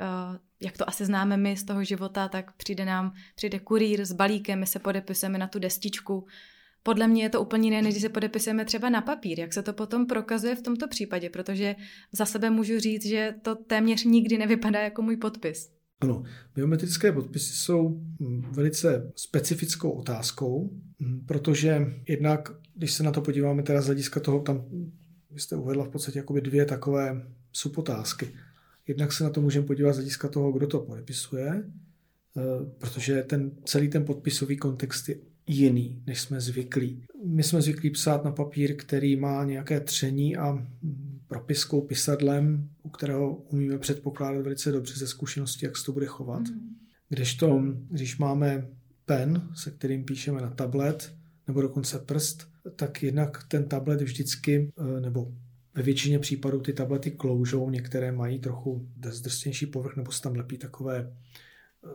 jak 0.60 0.76
to 0.76 0.88
asi 0.88 1.04
známe 1.04 1.36
my 1.36 1.56
z 1.56 1.64
toho 1.64 1.84
života, 1.84 2.28
tak 2.28 2.52
přijde 2.52 2.84
nám, 2.84 3.12
přijde 3.34 3.58
kurýr 3.58 4.04
s 4.04 4.12
balíkem, 4.12 4.60
my 4.60 4.66
se 4.66 4.78
podepisujeme 4.78 5.38
na 5.38 5.46
tu 5.46 5.58
destičku. 5.58 6.26
Podle 6.82 7.08
mě 7.08 7.22
je 7.22 7.30
to 7.30 7.42
úplně 7.42 7.66
jiné, 7.66 7.82
než 7.82 7.94
když 7.94 8.02
se 8.02 8.08
podepisujeme 8.08 8.64
třeba 8.64 8.90
na 8.90 9.00
papír. 9.00 9.40
Jak 9.40 9.52
se 9.52 9.62
to 9.62 9.72
potom 9.72 10.06
prokazuje 10.06 10.54
v 10.54 10.62
tomto 10.62 10.88
případě, 10.88 11.30
protože 11.30 11.76
za 12.12 12.26
sebe 12.26 12.50
můžu 12.50 12.78
říct, 12.78 13.06
že 13.06 13.34
to 13.42 13.54
téměř 13.54 14.04
nikdy 14.04 14.38
nevypadá 14.38 14.80
jako 14.80 15.02
můj 15.02 15.16
podpis. 15.16 15.79
Ano, 16.00 16.22
biometrické 16.54 17.12
podpisy 17.12 17.52
jsou 17.52 17.88
hm, 18.20 18.42
velice 18.50 19.12
specifickou 19.16 19.90
otázkou, 19.90 20.70
hm, 21.00 21.24
protože 21.26 21.94
jednak, 22.08 22.52
když 22.74 22.92
se 22.92 23.02
na 23.02 23.10
to 23.10 23.20
podíváme 23.20 23.62
teda 23.62 23.80
z 23.80 23.86
hlediska 23.86 24.20
toho, 24.20 24.40
tam 24.40 24.64
jste 25.36 25.56
uvedla 25.56 25.84
v 25.84 25.88
podstatě 25.88 26.18
jakoby 26.18 26.40
dvě 26.40 26.64
takové 26.64 27.22
subotázky. 27.52 28.28
Jednak 28.86 29.12
se 29.12 29.24
na 29.24 29.30
to 29.30 29.40
můžeme 29.40 29.66
podívat 29.66 29.92
z 29.92 29.96
hlediska 29.96 30.28
toho, 30.28 30.52
kdo 30.52 30.66
to 30.66 30.80
podepisuje, 30.80 31.64
eh, 32.36 32.42
protože 32.78 33.22
ten 33.22 33.50
celý 33.64 33.88
ten 33.88 34.04
podpisový 34.04 34.56
kontext 34.56 35.08
je 35.08 35.16
jiný, 35.46 36.02
než 36.06 36.20
jsme 36.20 36.40
zvyklí. 36.40 37.02
My 37.26 37.42
jsme 37.42 37.62
zvyklí 37.62 37.90
psát 37.90 38.24
na 38.24 38.32
papír, 38.32 38.76
který 38.76 39.16
má 39.16 39.44
nějaké 39.44 39.80
tření 39.80 40.36
a 40.36 40.52
hm, 40.52 41.09
propiskou, 41.30 41.80
pisadlem, 41.80 42.68
u 42.82 42.88
kterého 42.88 43.34
umíme 43.34 43.78
předpokládat 43.78 44.42
velice 44.42 44.72
dobře 44.72 44.94
ze 44.98 45.06
zkušenosti, 45.06 45.66
jak 45.66 45.76
se 45.76 45.84
to 45.84 45.92
bude 45.92 46.06
chovat. 46.06 46.42
Mm. 46.48 46.76
Kdežto, 47.08 47.62
když 47.88 48.18
máme 48.18 48.68
pen, 49.06 49.48
se 49.54 49.70
kterým 49.70 50.04
píšeme 50.04 50.40
na 50.40 50.50
tablet, 50.50 51.14
nebo 51.46 51.62
dokonce 51.62 51.98
prst, 51.98 52.48
tak 52.76 53.02
jednak 53.02 53.44
ten 53.48 53.68
tablet 53.68 54.00
vždycky, 54.00 54.72
eh, 54.78 55.00
nebo 55.00 55.32
ve 55.74 55.82
většině 55.82 56.18
případů 56.18 56.60
ty 56.60 56.72
tablety 56.72 57.10
kloužou, 57.10 57.70
některé 57.70 58.12
mají 58.12 58.38
trochu 58.38 58.88
zdrsnější 59.06 59.66
povrch, 59.66 59.96
nebo 59.96 60.12
se 60.12 60.22
tam 60.22 60.34
lepí 60.34 60.58
takové, 60.58 61.16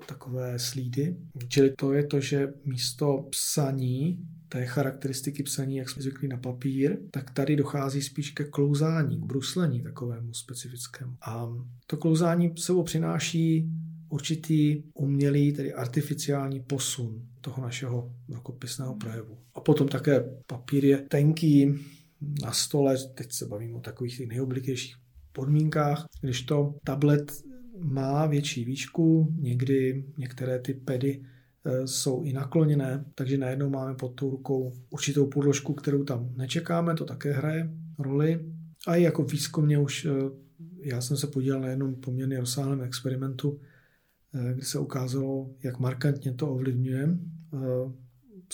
takové 0.06 0.60
slídy. 0.60 1.18
Čili 1.48 1.72
to 1.72 1.94
je 1.94 2.08
to, 2.08 2.20
že 2.20 2.54
místo 2.66 3.28
psaní 3.30 4.20
té 4.50 4.66
charakteristiky 4.66 5.44
psaní, 5.44 5.76
jak 5.76 5.90
jsme 5.90 6.02
zvyklí 6.02 6.28
na 6.28 6.38
papír, 6.38 6.98
tak 7.12 7.32
tady 7.32 7.56
dochází 7.56 8.02
spíš 8.02 8.32
ke 8.32 8.44
klouzání, 8.44 9.18
k 9.18 9.26
bruslení 9.26 9.84
takovému 9.84 10.34
specifickému. 10.34 11.18
A 11.22 11.48
to 11.88 11.98
klouzání 11.98 12.54
sebou 12.58 12.84
přináší 12.84 13.70
určitý 14.10 14.84
umělý, 14.94 15.54
tedy 15.54 15.74
artificiální 15.74 16.60
posun 16.60 17.28
toho 17.42 17.62
našeho 17.62 18.14
rukopisného 18.30 18.96
projevu. 18.96 19.38
A 19.54 19.60
potom 19.60 19.88
také 19.88 20.24
papír 20.48 20.86
je 20.86 20.98
tenký, 20.98 21.74
na 22.42 22.52
stole, 22.52 22.98
teď 23.16 23.32
se 23.32 23.46
bavím 23.46 23.76
o 23.76 23.80
takových 23.80 24.28
nejoblitějších 24.28 24.96
podmínkách, 25.32 26.06
když 26.22 26.42
to 26.42 26.76
tablet 26.84 27.32
má 27.80 28.26
větší 28.26 28.66
výšku, 28.66 29.34
někdy 29.40 30.06
některé 30.18 30.60
ty 30.60 30.74
pedy 30.74 31.22
Eh, 31.66 31.88
jsou 31.88 32.24
i 32.24 32.34
nakloněné, 32.34 33.06
takže 33.16 33.38
najednou 33.38 33.70
máme 33.70 33.96
pod 33.96 34.10
tou 34.10 34.30
rukou 34.30 34.74
určitou 34.90 35.28
podložku, 35.28 35.74
kterou 35.74 36.04
tam 36.04 36.30
nečekáme, 36.36 36.96
to 36.96 37.06
také 37.06 37.34
hraje 37.34 37.70
roli. 38.00 38.46
A 38.88 38.96
i 38.96 39.04
jako 39.04 39.24
výzkumně 39.24 39.80
už, 39.80 40.06
eh, 40.06 40.10
já 40.80 41.02
jsem 41.02 41.18
se 41.18 41.28
podíval 41.28 41.62
na 41.62 41.68
jednom 41.68 41.96
poměrně 41.96 42.40
rozsáhlém 42.40 42.82
experimentu, 42.82 43.60
eh, 44.34 44.54
kde 44.54 44.66
se 44.66 44.80
ukázalo, 44.80 45.50
jak 45.64 45.80
markantně 45.80 46.34
to 46.34 46.52
ovlivňuje 46.52 47.10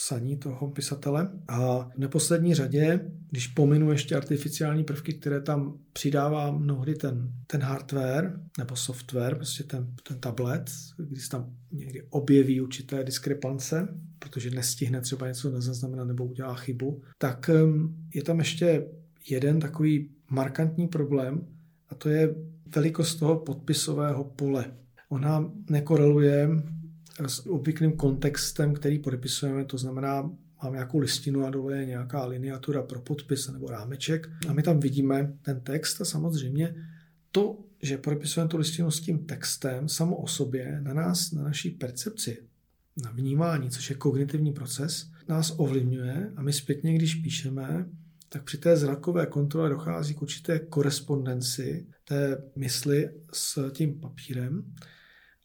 psaní 0.02 0.36
toho 0.36 0.70
pisatele. 0.70 1.28
A 1.48 1.90
v 1.94 1.98
neposlední 1.98 2.54
řadě, 2.54 3.00
když 3.30 3.46
pominu 3.46 3.90
ještě 3.90 4.16
artificiální 4.16 4.84
prvky, 4.84 5.12
které 5.12 5.40
tam 5.40 5.78
přidává 5.92 6.50
mnohdy 6.50 6.94
ten, 6.94 7.32
ten 7.46 7.60
hardware 7.60 8.40
nebo 8.58 8.76
software, 8.76 9.34
prostě 9.34 9.64
ten, 9.64 9.94
ten 10.08 10.18
tablet, 10.18 10.70
když 10.98 11.28
tam 11.28 11.56
někdy 11.72 12.02
objeví 12.10 12.60
určité 12.60 13.04
diskrepance, 13.04 13.88
protože 14.18 14.50
nestihne 14.50 15.00
třeba 15.00 15.28
něco 15.28 15.50
nezaznamenat 15.50 16.08
nebo 16.08 16.24
udělá 16.24 16.54
chybu, 16.54 17.02
tak 17.18 17.50
je 18.14 18.22
tam 18.22 18.38
ještě 18.38 18.86
jeden 19.30 19.60
takový 19.60 20.10
markantní 20.30 20.88
problém 20.88 21.46
a 21.88 21.94
to 21.94 22.08
je 22.08 22.34
velikost 22.74 23.14
toho 23.14 23.36
podpisového 23.36 24.24
pole. 24.24 24.64
Ona 25.08 25.52
nekoreluje 25.70 26.48
s 27.28 27.46
obvyklým 27.46 27.92
kontextem, 27.92 28.74
který 28.74 28.98
podepisujeme, 28.98 29.64
to 29.64 29.78
znamená, 29.78 30.30
mám 30.62 30.72
nějakou 30.72 30.98
listinu 30.98 31.46
a 31.46 31.50
dole 31.50 31.76
je 31.76 31.86
nějaká 31.86 32.24
liniatura 32.24 32.82
pro 32.82 33.00
podpis 33.00 33.48
nebo 33.48 33.66
rámeček 33.66 34.30
a 34.48 34.52
my 34.52 34.62
tam 34.62 34.80
vidíme 34.80 35.32
ten 35.42 35.60
text 35.60 36.00
a 36.00 36.04
samozřejmě 36.04 36.74
to, 37.30 37.58
že 37.82 37.98
podepisujeme 37.98 38.48
tu 38.48 38.56
listinu 38.56 38.90
s 38.90 39.00
tím 39.00 39.26
textem, 39.26 39.88
samo 39.88 40.16
o 40.16 40.26
sobě 40.26 40.80
na 40.80 40.94
nás, 40.94 41.32
na 41.32 41.42
naší 41.42 41.70
percepci, 41.70 42.38
na 43.04 43.10
vnímání, 43.10 43.70
což 43.70 43.90
je 43.90 43.96
kognitivní 43.96 44.52
proces, 44.52 45.10
nás 45.28 45.54
ovlivňuje 45.56 46.32
a 46.36 46.42
my 46.42 46.52
zpětně, 46.52 46.94
když 46.94 47.14
píšeme, 47.14 47.86
tak 48.28 48.44
při 48.44 48.58
té 48.58 48.76
zrakové 48.76 49.26
kontrole 49.26 49.68
dochází 49.68 50.14
k 50.14 50.22
určité 50.22 50.58
korespondenci 50.58 51.86
té 52.04 52.42
mysli 52.56 53.10
s 53.32 53.70
tím 53.70 54.00
papírem 54.00 54.64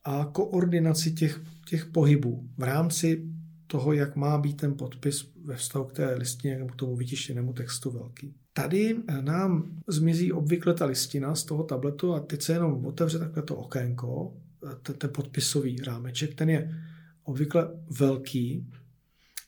a 0.08 0.26
koordinaci 0.26 1.12
těch, 1.12 1.42
těch 1.70 1.86
pohybů 1.86 2.50
v 2.58 2.64
rámci 2.64 3.24
toho, 3.68 3.94
jak 3.94 4.16
má 4.16 4.38
být 4.38 4.58
ten 4.58 4.78
podpis 4.78 5.32
ve 5.44 5.56
vztahu 5.56 5.86
k 5.86 5.94
té 5.94 6.14
listině 6.14 6.58
nebo 6.58 6.70
k 6.70 6.76
tomu 6.76 6.96
vytištěnému 6.96 7.54
textu 7.54 7.92
velký. 7.92 8.36
Tady 8.54 8.98
nám 9.22 9.80
zmizí 9.88 10.32
obvykle 10.32 10.74
ta 10.74 10.86
listina 10.86 11.36
z 11.36 11.44
toho 11.44 11.64
tabletu 11.64 12.14
a 12.14 12.20
teď 12.20 12.42
se 12.42 12.54
jenom 12.54 12.86
otevře 12.86 13.20
takhle 13.20 13.44
to 13.44 13.56
okénko, 13.56 14.38
ten, 14.82 14.96
ten 14.96 15.10
podpisový 15.14 15.78
rámeček, 15.78 16.36
ten 16.36 16.50
je 16.50 16.76
obvykle 17.24 17.70
velký 18.00 18.68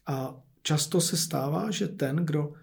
a 0.07 0.43
často 0.61 1.01
se 1.01 1.17
stává, 1.17 1.71
že 1.71 1.87
ten, 1.87 2.15
kdo 2.15 2.53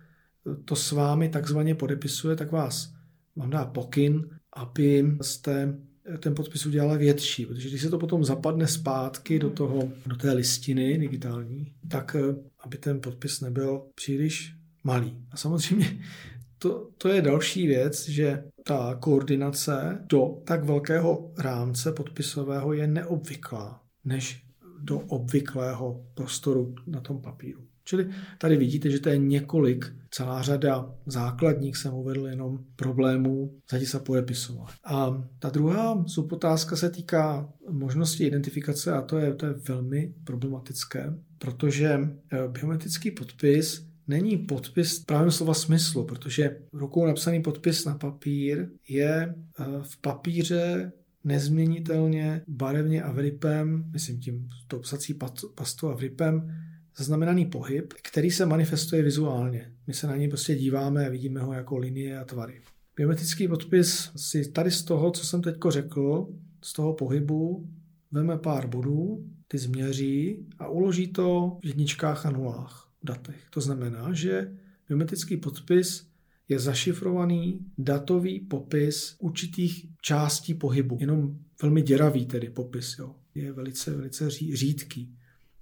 to 0.65 0.77
s 0.77 0.93
vámi 0.93 1.29
takzvaně 1.29 1.75
podepisuje, 1.75 2.37
tak 2.37 2.53
vás 2.53 2.95
vám 3.37 3.51
dá 3.51 3.65
pokyn, 3.65 4.39
aby 4.53 5.17
jste 5.23 5.79
ten 6.19 6.35
podpis 6.35 6.67
udělala 6.67 6.97
větší, 6.97 7.47
protože 7.47 7.69
když 7.69 7.83
se 7.83 7.91
to 7.91 7.99
potom 7.99 8.25
zapadne 8.25 8.67
zpátky 8.67 9.39
do, 9.39 9.51
toho, 9.51 9.89
do 10.07 10.17
té 10.17 10.33
listiny 10.33 10.99
digitální, 10.99 11.73
tak 11.89 12.17
eh, 12.19 12.35
aby 12.61 12.79
ten 12.79 13.01
podpis 13.01 13.41
nebyl 13.41 13.83
příliš 13.95 14.55
malý. 14.85 15.17
A 15.31 15.37
samozřejmě 15.37 16.01
to, 16.59 16.91
to 16.99 17.09
je 17.09 17.23
další 17.23 17.67
věc, 17.67 18.09
že 18.09 18.45
ta 18.65 18.95
koordinace 19.01 19.99
do 20.07 20.43
tak 20.45 20.65
velkého 20.65 21.33
rámce 21.39 21.93
podpisového 21.93 22.73
je 22.73 22.87
neobvyklá, 22.87 23.81
než 24.05 24.43
do 24.79 24.99
obvyklého 24.99 26.07
prostoru 26.15 26.75
na 26.87 27.01
tom 27.01 27.21
papíru. 27.21 27.67
Čili 27.89 28.09
tady 28.39 28.57
vidíte, 28.57 28.91
že 28.91 29.01
to 29.01 29.09
je 29.09 29.19
několik, 29.19 29.97
celá 30.11 30.43
řada 30.43 30.95
základních 31.07 31.77
jsem 31.77 31.95
uvedl 31.95 32.27
jenom 32.27 32.59
problémů 32.77 33.53
z 33.67 33.71
hlediska 33.71 33.99
podepisování. 33.99 34.77
A 34.85 35.25
ta 35.39 35.51
druhá 35.51 36.05
subotázka 36.07 36.77
se 36.77 36.91
týká 36.91 37.53
možnosti 37.71 38.27
identifikace 38.27 38.93
a 38.93 39.03
to 39.03 39.19
je, 39.19 39.35
to 39.35 39.47
je 39.47 39.53
velmi 39.53 40.15
problematické, 40.25 41.15
protože 41.39 41.99
eh, 42.33 42.49
biometrický 42.49 43.11
podpis 43.11 43.87
není 44.09 44.37
podpis 44.37 45.05
právě 45.05 45.31
slova 45.33 45.55
smyslu, 45.55 46.05
protože 46.05 46.57
rukou 46.73 47.07
napsaný 47.07 47.43
podpis 47.43 47.85
na 47.85 47.95
papír 47.95 48.69
je 48.89 49.35
eh, 49.61 49.65
v 49.83 50.01
papíře 50.01 50.93
nezměnitelně 51.25 52.43
barevně 52.49 53.03
a 53.03 53.13
vrypem, 53.13 53.85
myslím 53.93 54.21
tím 54.21 54.49
tou 54.69 54.79
psací 54.79 55.15
pastou 55.55 55.89
a 55.89 55.95
vrypem, 55.95 56.53
zaznamenaný 56.97 57.47
pohyb, 57.47 57.95
který 58.03 58.31
se 58.31 58.47
manifestuje 58.47 59.03
vizuálně. 59.03 59.73
My 59.87 59.95
se 59.95 60.07
na 60.07 60.17
něj 60.17 60.29
prostě 60.29 60.55
díváme 60.55 61.07
a 61.07 61.11
vidíme 61.11 61.41
ho 61.41 61.53
jako 61.53 61.77
linie 61.77 62.19
a 62.19 62.25
tvary. 62.25 62.61
Biometrický 62.97 63.49
podpis 63.49 64.11
si 64.17 64.53
tady 64.53 64.71
z 64.71 64.83
toho, 64.83 65.11
co 65.11 65.27
jsem 65.27 65.43
teď 65.43 65.57
řekl, 65.69 66.29
z 66.65 66.73
toho 66.73 66.95
pohybu, 66.95 67.69
veme 68.13 68.39
pár 68.39 68.69
bodů, 68.69 69.25
ty 69.49 69.59
změří 69.59 70.47
a 70.59 70.69
uloží 70.69 71.09
to 71.09 71.59
v 71.63 71.67
jedničkách 71.67 72.27
a 72.27 72.31
nulách 72.31 72.91
v 73.03 73.07
datech. 73.07 73.47
To 73.51 73.61
znamená, 73.61 74.13
že 74.13 74.53
biometrický 74.89 75.37
podpis 75.37 76.07
je 76.49 76.59
zašifrovaný 76.59 77.61
datový 77.79 78.41
popis 78.41 79.17
určitých 79.19 79.87
částí 80.03 80.55
pohybu. 80.55 80.97
Jenom 81.01 81.39
velmi 81.63 81.83
děravý 81.83 82.27
tedy 82.27 82.51
popis. 82.51 82.99
Jo. 82.99 83.15
Je 83.35 83.53
velice, 83.53 83.91
velice 83.97 84.31
řídký. 84.31 85.17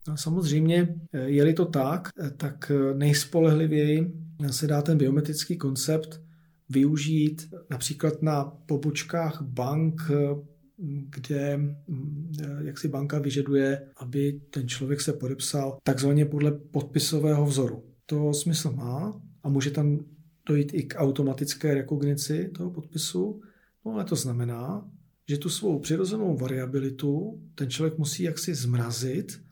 No, 0.08 0.16
samozřejmě, 0.16 0.94
je-li 1.12 1.54
to 1.54 1.64
tak, 1.64 2.08
tak 2.36 2.72
nejspolehlivěji 2.94 4.12
se 4.50 4.66
dá 4.66 4.82
ten 4.82 4.98
biometrický 4.98 5.56
koncept 5.56 6.20
využít 6.68 7.48
například 7.70 8.22
na 8.22 8.44
pobočkách 8.44 9.42
bank, 9.42 10.02
kde 11.08 11.60
jak 12.64 12.78
si 12.78 12.88
banka 12.88 13.18
vyžaduje, 13.18 13.88
aby 13.96 14.40
ten 14.50 14.68
člověk 14.68 15.00
se 15.00 15.12
podepsal 15.12 15.78
takzvaně 15.82 16.24
podle 16.24 16.52
podpisového 16.52 17.46
vzoru. 17.46 17.84
To 18.06 18.34
smysl 18.34 18.72
má 18.72 19.20
a 19.42 19.48
může 19.48 19.70
tam 19.70 19.98
dojít 20.48 20.74
i 20.74 20.82
k 20.82 20.94
automatické 20.98 21.74
rekognici 21.74 22.50
toho 22.54 22.70
podpisu, 22.70 23.40
no 23.84 23.92
ale 23.92 24.04
to 24.04 24.16
znamená, 24.16 24.90
že 25.28 25.38
tu 25.38 25.48
svou 25.48 25.78
přirozenou 25.78 26.36
variabilitu 26.36 27.42
ten 27.54 27.70
člověk 27.70 27.98
musí 27.98 28.22
jaksi 28.22 28.54
zmrazit 28.54 29.43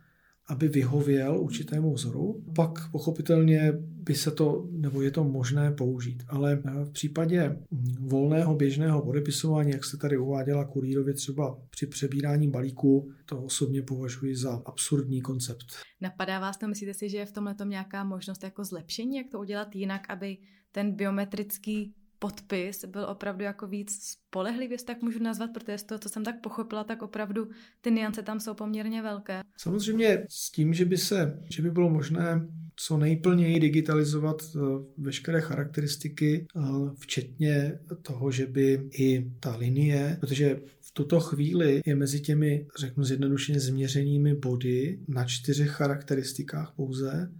aby 0.48 0.68
vyhověl 0.68 1.40
určitému 1.40 1.94
vzoru. 1.94 2.44
Pak 2.54 2.90
pochopitelně 2.92 3.72
by 3.78 4.14
se 4.14 4.30
to, 4.30 4.68
nebo 4.70 5.02
je 5.02 5.10
to 5.10 5.24
možné 5.24 5.72
použít. 5.72 6.22
Ale 6.28 6.62
v 6.84 6.90
případě 6.92 7.56
volného 8.00 8.54
běžného 8.54 9.02
podepisování, 9.02 9.70
jak 9.70 9.84
se 9.84 9.96
tady 9.96 10.18
uváděla 10.18 10.64
kurýrově 10.64 11.14
třeba 11.14 11.58
při 11.70 11.86
přebírání 11.86 12.50
balíku, 12.50 13.10
to 13.26 13.42
osobně 13.42 13.82
považuji 13.82 14.36
za 14.36 14.62
absurdní 14.66 15.20
koncept. 15.20 15.64
Napadá 16.00 16.40
vás 16.40 16.56
to, 16.56 16.68
myslíte 16.68 16.94
si, 16.94 17.08
že 17.08 17.18
je 17.18 17.26
v 17.26 17.32
tomhle 17.32 17.54
nějaká 17.64 18.04
možnost 18.04 18.42
jako 18.42 18.64
zlepšení, 18.64 19.16
jak 19.16 19.26
to 19.30 19.38
udělat 19.38 19.76
jinak, 19.76 20.10
aby 20.10 20.38
ten 20.72 20.92
biometrický 20.92 21.94
podpis 22.22 22.84
byl 22.84 23.04
opravdu 23.04 23.44
jako 23.44 23.66
víc 23.66 23.90
spolehlivý, 24.02 24.72
jestli 24.72 24.86
tak 24.86 25.02
můžu 25.02 25.22
nazvat, 25.22 25.50
protože 25.54 25.78
z 25.78 25.82
toho, 25.82 25.98
co 25.98 26.08
jsem 26.08 26.24
tak 26.24 26.40
pochopila, 26.40 26.84
tak 26.84 27.02
opravdu 27.02 27.48
ty 27.80 27.90
niance 27.90 28.22
tam 28.22 28.40
jsou 28.40 28.54
poměrně 28.54 29.02
velké. 29.02 29.40
Samozřejmě 29.56 30.26
s 30.28 30.50
tím, 30.50 30.74
že 30.74 30.84
by 30.84 30.98
se, 30.98 31.42
že 31.50 31.62
by 31.62 31.70
bylo 31.70 31.90
možné 31.90 32.48
co 32.76 32.96
nejplněji 32.96 33.60
digitalizovat 33.60 34.36
eh, 34.42 34.58
veškeré 34.98 35.40
charakteristiky, 35.40 36.46
eh, 36.56 36.60
včetně 36.98 37.78
toho, 38.02 38.30
že 38.30 38.46
by 38.46 38.88
i 38.98 39.30
ta 39.40 39.56
linie, 39.56 40.16
protože 40.20 40.60
v 40.80 40.92
tuto 40.92 41.20
chvíli 41.20 41.82
je 41.86 41.94
mezi 41.94 42.20
těmi, 42.20 42.66
řeknu 42.78 43.04
zjednodušeně, 43.04 43.60
změřenými 43.60 44.34
body 44.34 45.00
na 45.08 45.24
čtyřech 45.24 45.70
charakteristikách 45.70 46.72
pouze, 46.76 47.32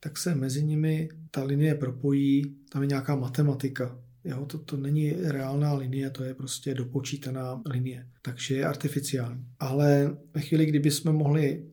tak 0.00 0.18
se 0.18 0.34
mezi 0.34 0.64
nimi 0.64 1.08
ta 1.30 1.44
linie 1.44 1.74
propojí, 1.74 2.56
tam 2.72 2.82
je 2.82 2.88
nějaká 2.88 3.16
matematika. 3.16 3.98
Jo, 4.24 4.46
to, 4.46 4.58
to 4.58 4.76
není 4.76 5.10
reálná 5.12 5.74
linie, 5.74 6.10
to 6.10 6.24
je 6.24 6.34
prostě 6.34 6.74
dopočítaná 6.74 7.62
linie. 7.66 8.08
Takže 8.22 8.54
je 8.54 8.64
artificiální. 8.64 9.44
Ale 9.58 10.16
ve 10.34 10.40
chvíli, 10.40 10.66
kdyby 10.66 10.90
jsme 10.90 11.12
mohli 11.12 11.66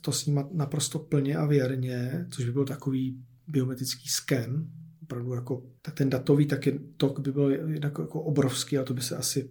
to 0.00 0.12
snímat 0.12 0.54
naprosto 0.54 0.98
plně 0.98 1.36
a 1.36 1.46
věrně, 1.46 2.26
což 2.30 2.44
by 2.44 2.52
byl 2.52 2.64
takový 2.64 3.24
biometrický 3.46 4.08
sken, 4.08 4.70
opravdu 5.02 5.32
jako, 5.32 5.62
tak 5.82 5.94
ten 5.94 6.10
datový 6.10 6.46
taky 6.46 6.80
tok 6.96 7.20
by 7.20 7.32
byl 7.32 7.50
jako, 7.50 8.02
jako 8.02 8.22
obrovský 8.22 8.78
a 8.78 8.84
to 8.84 8.94
by 8.94 9.00
se 9.00 9.16
asi 9.16 9.50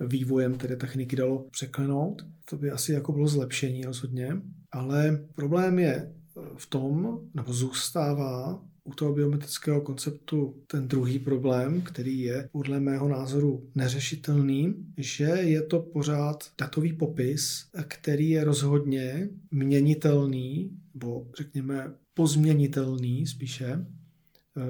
vývojem 0.00 0.54
té 0.54 0.76
techniky 0.76 1.16
dalo 1.16 1.46
překlenout. 1.50 2.22
To 2.50 2.56
by 2.56 2.70
asi 2.70 2.92
jako 2.92 3.12
bylo 3.12 3.28
zlepšení 3.28 3.84
rozhodně. 3.84 4.42
Ale 4.72 5.24
problém 5.34 5.78
je 5.78 6.14
v 6.56 6.66
tom, 6.66 7.20
nebo 7.34 7.52
zůstává 7.52 8.64
u 8.88 8.94
toho 8.94 9.12
biometrického 9.12 9.80
konceptu 9.80 10.54
ten 10.66 10.88
druhý 10.88 11.18
problém, 11.18 11.82
který 11.82 12.20
je 12.20 12.48
podle 12.52 12.80
mého 12.80 13.08
názoru 13.08 13.68
neřešitelný, 13.74 14.74
že 14.96 15.24
je 15.24 15.62
to 15.62 15.80
pořád 15.80 16.50
datový 16.58 16.92
popis, 16.92 17.64
který 17.88 18.30
je 18.30 18.44
rozhodně 18.44 19.28
měnitelný, 19.50 20.70
nebo 20.94 21.26
řekněme 21.36 21.94
pozměnitelný 22.14 23.26
spíše, 23.26 23.66
eh, 23.66 24.62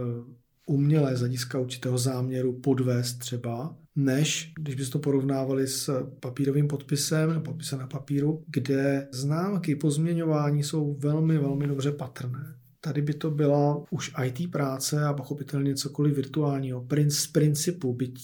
umělé 0.67 1.17
z 1.17 1.21
hlediska 1.21 1.59
určitého 1.59 1.99
záměru 1.99 2.61
podvést 2.61 3.19
třeba, 3.19 3.77
než 3.97 4.53
když 4.61 4.75
byste 4.75 4.93
to 4.93 4.99
porovnávali 4.99 5.67
s 5.67 6.07
papírovým 6.21 6.69
podpisem 6.69 7.31
nebo 7.31 7.41
podpisem 7.41 7.79
na 7.79 7.87
papíru, 7.87 8.45
kde 8.47 9.09
známky 9.13 9.77
pozměňování 9.77 10.62
jsou 10.62 10.95
velmi, 10.95 11.38
velmi 11.38 11.66
dobře 11.66 11.92
patrné. 11.92 12.58
Tady 12.81 13.03
by 13.03 13.14
to 13.14 13.31
byla 13.31 13.85
už 13.91 14.12
IT 14.25 14.51
práce 14.51 15.05
a 15.05 15.12
pochopitelně 15.12 15.75
cokoliv 15.75 16.17
virtuálního. 16.17 16.87
Z 17.09 17.27
principu, 17.27 17.95
byť 17.95 18.21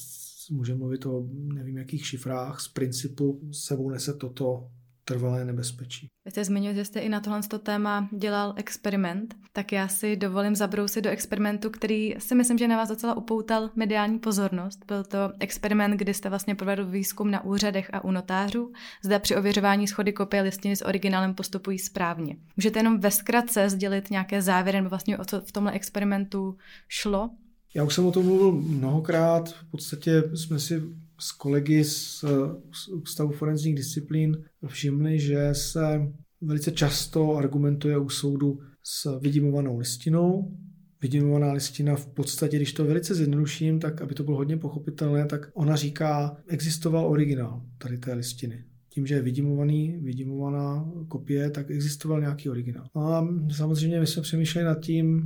můžeme 0.50 0.78
mluvit 0.78 1.06
o 1.06 1.26
nevím 1.30 1.76
jakých 1.76 2.06
šifrách, 2.06 2.60
z 2.60 2.68
principu 2.68 3.40
sebou 3.52 3.90
nese 3.90 4.14
toto 4.14 4.70
trvalé 5.04 5.44
nebezpečí. 5.44 6.08
Vy 6.24 6.30
jste 6.30 6.44
zmínil, 6.44 6.74
že 6.74 6.84
jste 6.84 7.00
i 7.00 7.08
na 7.08 7.20
tohle 7.20 7.40
téma 7.62 8.08
dělal 8.18 8.54
experiment, 8.56 9.34
tak 9.52 9.72
já 9.72 9.88
si 9.88 10.16
dovolím 10.16 10.56
zabrousit 10.56 11.04
do 11.04 11.10
experimentu, 11.10 11.70
který 11.70 12.14
si 12.18 12.34
myslím, 12.34 12.58
že 12.58 12.68
na 12.68 12.76
vás 12.76 12.88
docela 12.88 13.16
upoutal 13.16 13.70
mediální 13.76 14.18
pozornost. 14.18 14.84
Byl 14.86 15.04
to 15.04 15.18
experiment, 15.40 15.96
kdy 15.96 16.14
jste 16.14 16.28
vlastně 16.28 16.54
provedl 16.54 16.86
výzkum 16.86 17.30
na 17.30 17.44
úřadech 17.44 17.90
a 17.92 18.04
u 18.04 18.10
notářů, 18.10 18.72
zda 19.04 19.18
při 19.18 19.36
ověřování 19.36 19.88
schody 19.88 20.12
kopie 20.12 20.42
listiny 20.42 20.76
s 20.76 20.84
originálem 20.84 21.34
postupují 21.34 21.78
správně. 21.78 22.36
Můžete 22.56 22.78
jenom 22.78 23.00
ve 23.00 23.10
zkratce 23.10 23.70
sdělit 23.70 24.10
nějaké 24.10 24.42
závěry, 24.42 24.78
nebo 24.78 24.88
vlastně 24.88 25.18
o 25.18 25.24
co 25.24 25.40
v 25.40 25.52
tomhle 25.52 25.72
experimentu 25.72 26.56
šlo? 26.88 27.30
Já 27.74 27.84
už 27.84 27.94
jsem 27.94 28.06
o 28.06 28.12
tom 28.12 28.24
mluvil 28.24 28.52
mnohokrát. 28.52 29.48
V 29.48 29.70
podstatě 29.70 30.22
jsme 30.34 30.58
si 30.58 30.82
s 31.18 31.32
kolegy 31.32 31.84
z, 31.84 32.24
Ústavu 32.92 33.32
forenzních 33.32 33.74
disciplín 33.74 34.44
všimli, 34.66 35.18
že 35.20 35.48
se 35.52 36.12
velice 36.40 36.72
často 36.72 37.36
argumentuje 37.36 37.98
u 37.98 38.08
soudu 38.08 38.58
s 38.82 39.18
vydimovanou 39.20 39.78
listinou. 39.78 40.56
Vydimovaná 41.02 41.52
listina 41.52 41.96
v 41.96 42.06
podstatě, 42.06 42.56
když 42.56 42.72
to 42.72 42.84
velice 42.84 43.14
zjednoduším, 43.14 43.80
tak 43.80 44.02
aby 44.02 44.14
to 44.14 44.24
bylo 44.24 44.36
hodně 44.36 44.56
pochopitelné, 44.56 45.26
tak 45.26 45.50
ona 45.54 45.76
říká, 45.76 46.36
existoval 46.48 47.06
originál 47.06 47.62
tady 47.78 47.98
té 47.98 48.14
listiny. 48.14 48.64
Tím, 48.88 49.06
že 49.06 49.14
je 49.14 49.22
vydimovaný, 49.22 49.98
vydimovaná 50.02 50.92
kopie, 51.08 51.50
tak 51.50 51.70
existoval 51.70 52.20
nějaký 52.20 52.48
originál. 52.48 52.86
A 52.94 53.26
samozřejmě 53.56 54.00
my 54.00 54.06
jsme 54.06 54.22
přemýšleli 54.22 54.66
nad 54.66 54.80
tím, 54.80 55.22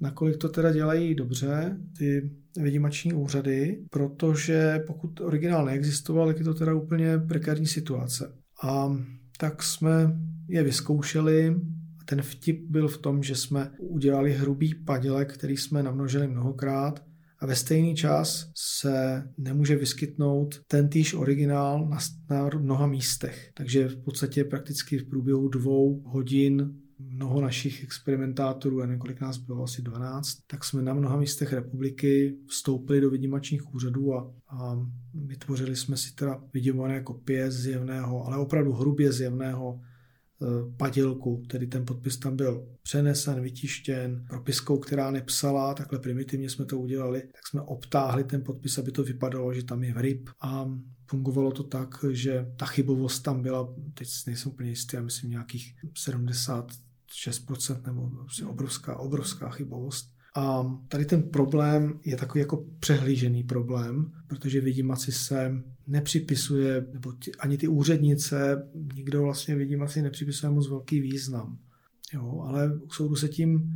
nakolik 0.00 0.36
to 0.36 0.48
teda 0.48 0.72
dělají 0.72 1.14
dobře 1.14 1.76
ty 1.98 2.30
vydimační 2.56 3.12
úřady, 3.12 3.84
protože 3.90 4.80
pokud 4.86 5.20
originál 5.20 5.64
neexistoval, 5.64 6.26
tak 6.26 6.38
je 6.38 6.44
to 6.44 6.54
teda 6.54 6.74
úplně 6.74 7.18
prekární 7.18 7.66
situace. 7.66 8.32
A 8.62 8.96
tak 9.38 9.62
jsme 9.62 10.16
je 10.48 10.62
vyzkoušeli. 10.62 11.56
Ten 12.04 12.22
vtip 12.22 12.70
byl 12.70 12.88
v 12.88 12.98
tom, 12.98 13.22
že 13.22 13.34
jsme 13.34 13.70
udělali 13.78 14.32
hrubý 14.32 14.74
padělek, 14.74 15.34
který 15.34 15.56
jsme 15.56 15.82
namnožili 15.82 16.28
mnohokrát 16.28 17.06
a 17.38 17.46
ve 17.46 17.56
stejný 17.56 17.94
čas 17.94 18.50
se 18.54 19.22
nemůže 19.38 19.76
vyskytnout 19.76 20.60
ten 20.68 20.88
týž 20.88 21.14
originál 21.14 21.88
na, 21.88 21.98
na 22.30 22.50
mnoha 22.58 22.86
místech. 22.86 23.50
Takže 23.54 23.88
v 23.88 24.04
podstatě 24.04 24.44
prakticky 24.44 24.98
v 24.98 25.08
průběhu 25.08 25.48
dvou 25.48 26.02
hodin 26.06 26.74
mnoho 26.98 27.40
našich 27.40 27.84
experimentátorů, 27.84 28.82
a 28.82 28.86
několik 28.86 29.20
nás 29.20 29.36
bylo 29.36 29.64
asi 29.64 29.82
12, 29.82 30.38
tak 30.46 30.64
jsme 30.64 30.82
na 30.82 30.94
mnoha 30.94 31.16
místech 31.16 31.52
republiky 31.52 32.36
vstoupili 32.48 33.00
do 33.00 33.10
vydimačních 33.10 33.74
úřadů 33.74 34.14
a, 34.14 34.34
a 34.48 34.86
vytvořili 35.14 35.76
jsme 35.76 35.96
si 35.96 36.14
teda 36.14 36.42
vydimované 36.54 37.00
kopie 37.00 37.50
zjevného, 37.50 38.26
ale 38.26 38.36
opravdu 38.36 38.72
hrubě 38.72 39.12
zjevného 39.12 39.80
e, 39.80 40.46
padělku, 40.76 41.42
tedy 41.48 41.66
ten 41.66 41.84
podpis 41.84 42.16
tam 42.16 42.36
byl 42.36 42.68
přenesen, 42.82 43.40
vytištěn, 43.40 44.24
propiskou, 44.28 44.78
která 44.78 45.10
nepsala, 45.10 45.74
takhle 45.74 45.98
primitivně 45.98 46.50
jsme 46.50 46.64
to 46.64 46.78
udělali, 46.78 47.20
tak 47.20 47.46
jsme 47.46 47.60
obtáhli 47.60 48.24
ten 48.24 48.42
podpis, 48.42 48.78
aby 48.78 48.92
to 48.92 49.04
vypadalo, 49.04 49.54
že 49.54 49.64
tam 49.64 49.82
je 49.82 49.94
ryb 49.96 50.28
a 50.40 50.70
fungovalo 51.10 51.52
to 51.52 51.62
tak, 51.62 52.04
že 52.10 52.46
ta 52.56 52.66
chybovost 52.66 53.22
tam 53.22 53.42
byla, 53.42 53.74
teď 53.94 54.08
nejsem 54.26 54.52
úplně 54.52 54.70
jistý, 54.70 54.96
já 54.96 55.02
myslím 55.02 55.30
nějakých 55.30 55.74
70 55.96 56.85
6% 57.26 57.86
nebo 57.86 58.10
prostě 58.10 58.44
obrovská, 58.44 58.96
obrovská 58.96 59.50
chybovost. 59.50 60.16
A 60.36 60.64
tady 60.88 61.04
ten 61.04 61.22
problém 61.22 62.00
je 62.04 62.16
takový 62.16 62.40
jako 62.40 62.64
přehlížený 62.80 63.44
problém, 63.44 64.12
protože 64.26 64.60
vidímaci 64.60 65.12
se 65.12 65.52
nepřipisuje, 65.86 66.86
nebo 66.92 67.12
ti, 67.12 67.32
ani 67.34 67.58
ty 67.58 67.68
úřednice, 67.68 68.68
nikdo 68.94 69.22
vlastně 69.22 69.54
vidímaci 69.54 70.02
nepřipisuje 70.02 70.52
moc 70.52 70.68
velký 70.68 71.00
význam. 71.00 71.58
Jo, 72.14 72.40
ale 72.46 72.76
u 72.76 72.90
soudu 72.90 73.16
se 73.16 73.28
tím 73.28 73.72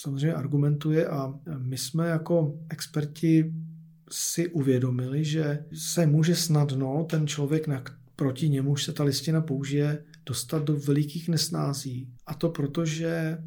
samozřejmě 0.00 0.34
argumentuje 0.34 1.06
a 1.06 1.34
my 1.58 1.78
jsme 1.78 2.08
jako 2.08 2.58
experti 2.68 3.54
si 4.10 4.48
uvědomili, 4.48 5.24
že 5.24 5.64
se 5.74 6.06
může 6.06 6.34
snadno 6.34 7.06
ten 7.10 7.26
člověk, 7.26 7.66
na, 7.66 7.84
proti 8.16 8.48
němuž 8.48 8.84
se 8.84 8.92
ta 8.92 9.04
listina 9.04 9.40
použije, 9.40 10.04
dostat 10.28 10.64
do 10.64 10.76
velikých 10.76 11.28
nesnází. 11.28 12.12
A 12.26 12.34
to 12.34 12.48
proto, 12.48 12.84
že 12.84 13.38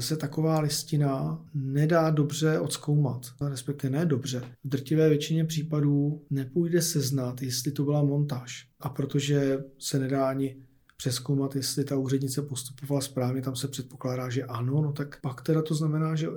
se 0.00 0.16
taková 0.16 0.60
listina 0.60 1.44
nedá 1.54 2.10
dobře 2.10 2.58
odzkoumat, 2.58 3.26
respektive 3.50 3.98
ne 3.98 4.06
dobře. 4.06 4.40
V 4.64 4.68
drtivé 4.68 5.08
většině 5.08 5.44
případů 5.44 6.22
nepůjde 6.30 6.82
seznat, 6.82 7.42
jestli 7.42 7.72
to 7.72 7.84
byla 7.84 8.02
montáž. 8.02 8.68
A 8.80 8.88
protože 8.88 9.64
se 9.78 9.98
nedá 9.98 10.28
ani 10.28 10.56
přeskoumat, 10.96 11.56
jestli 11.56 11.84
ta 11.84 11.96
úřednice 11.96 12.42
postupovala 12.42 13.00
správně, 13.00 13.42
tam 13.42 13.56
se 13.56 13.68
předpokládá, 13.68 14.30
že 14.30 14.44
ano, 14.44 14.82
no 14.82 14.92
tak 14.92 15.20
pak 15.20 15.42
teda 15.42 15.62
to 15.62 15.74
znamená, 15.74 16.14
že 16.14 16.28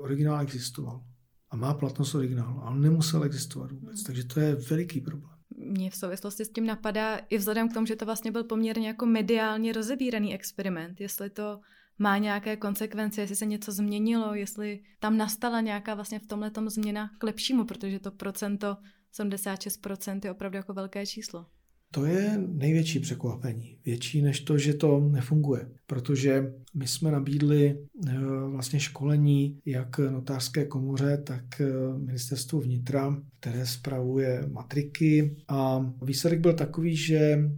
originál 0.00 0.40
existoval 0.40 1.04
a 1.50 1.56
má 1.56 1.74
platnost 1.74 2.14
originálu, 2.14 2.62
ale 2.62 2.80
nemusel 2.80 3.24
existovat 3.24 3.72
vůbec, 3.72 4.02
takže 4.02 4.24
to 4.24 4.40
je 4.40 4.54
veliký 4.54 5.00
problém. 5.00 5.39
Mně 5.70 5.90
v 5.90 5.96
souvislosti 5.96 6.44
s 6.44 6.52
tím 6.52 6.66
napadá, 6.66 7.16
i 7.16 7.38
vzhledem 7.38 7.68
k 7.68 7.74
tomu, 7.74 7.86
že 7.86 7.96
to 7.96 8.04
vlastně 8.04 8.30
byl 8.30 8.44
poměrně 8.44 8.88
jako 8.88 9.06
mediálně 9.06 9.72
rozebíraný 9.72 10.34
experiment, 10.34 11.00
jestli 11.00 11.30
to 11.30 11.60
má 11.98 12.18
nějaké 12.18 12.56
konsekvence, 12.56 13.20
jestli 13.20 13.36
se 13.36 13.46
něco 13.46 13.72
změnilo, 13.72 14.34
jestli 14.34 14.82
tam 15.00 15.16
nastala 15.16 15.60
nějaká 15.60 15.94
vlastně 15.94 16.18
v 16.18 16.26
tomhle 16.26 16.50
změna 16.66 17.10
k 17.18 17.22
lepšímu, 17.22 17.64
protože 17.64 18.00
to 18.00 18.10
procento 18.10 18.76
76% 19.20 20.20
je 20.24 20.30
opravdu 20.30 20.56
jako 20.56 20.72
velké 20.72 21.06
číslo. 21.06 21.46
To 21.94 22.06
je 22.06 22.38
největší 22.48 22.98
překvapení. 23.00 23.76
Větší 23.84 24.22
než 24.22 24.40
to, 24.40 24.58
že 24.58 24.74
to 24.74 25.00
nefunguje. 25.00 25.68
Protože 25.86 26.52
my 26.74 26.86
jsme 26.86 27.10
nabídli 27.10 27.78
eh, 28.08 28.18
vlastně 28.46 28.80
školení 28.80 29.60
jak 29.66 29.98
notářské 29.98 30.64
komoře, 30.64 31.22
tak 31.26 31.60
eh, 31.60 31.98
ministerstvu 31.98 32.60
vnitra, 32.60 33.16
které 33.40 33.66
spravuje 33.66 34.44
matriky. 34.52 35.36
A 35.48 35.92
výsledek 36.02 36.40
byl 36.40 36.52
takový, 36.52 36.96
že 36.96 37.50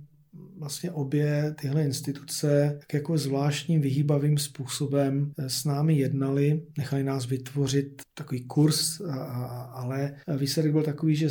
vlastně 0.59 0.90
obě 0.90 1.55
tyhle 1.61 1.85
instituce 1.85 2.77
tak 2.81 2.95
jako 2.95 3.18
zvláštním 3.18 3.81
vyhýbavým 3.81 4.38
způsobem 4.38 5.33
eh, 5.38 5.51
s 5.51 5.64
námi 5.64 5.99
jednali, 5.99 6.62
nechali 6.79 7.05
nás 7.05 7.27
vytvořit 7.27 8.03
takový 8.14 8.45
kurz, 8.45 9.01
ale 9.73 10.14
výsledek 10.37 10.73
byl 10.73 10.83
takový, 10.83 11.16
že 11.16 11.31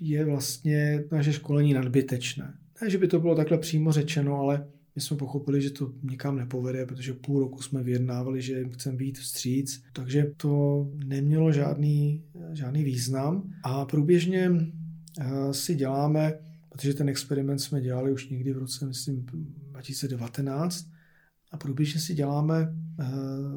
je 0.00 0.24
vlastně 0.24 1.04
naše 1.12 1.32
školení 1.32 1.74
nadbytečné. 1.74 2.54
Ne, 2.82 2.90
že 2.90 2.98
by 2.98 3.08
to 3.08 3.20
bylo 3.20 3.34
takhle 3.34 3.58
přímo 3.58 3.92
řečeno, 3.92 4.36
ale 4.36 4.66
my 4.94 5.02
jsme 5.02 5.16
pochopili, 5.16 5.62
že 5.62 5.70
to 5.70 5.92
nikam 6.02 6.36
nepovede, 6.36 6.86
protože 6.86 7.12
půl 7.12 7.40
roku 7.40 7.62
jsme 7.62 7.82
vyjednávali, 7.82 8.42
že 8.42 8.68
chceme 8.68 8.96
být 8.96 9.18
vstříc, 9.18 9.82
takže 9.92 10.32
to 10.36 10.86
nemělo 11.04 11.52
žádný, 11.52 12.24
žádný 12.52 12.84
význam. 12.84 13.52
A 13.62 13.84
průběžně 13.84 14.50
eh, 15.20 15.54
si 15.54 15.74
děláme, 15.74 16.38
protože 16.68 16.94
ten 16.94 17.08
experiment 17.08 17.60
jsme 17.60 17.80
dělali 17.80 18.12
už 18.12 18.28
někdy 18.28 18.52
v 18.52 18.58
roce, 18.58 18.86
myslím, 18.86 19.26
2019, 19.70 20.86
a 21.52 21.56
průběžně 21.56 22.00
si 22.00 22.14
děláme, 22.14 22.74
eh, 23.00 23.04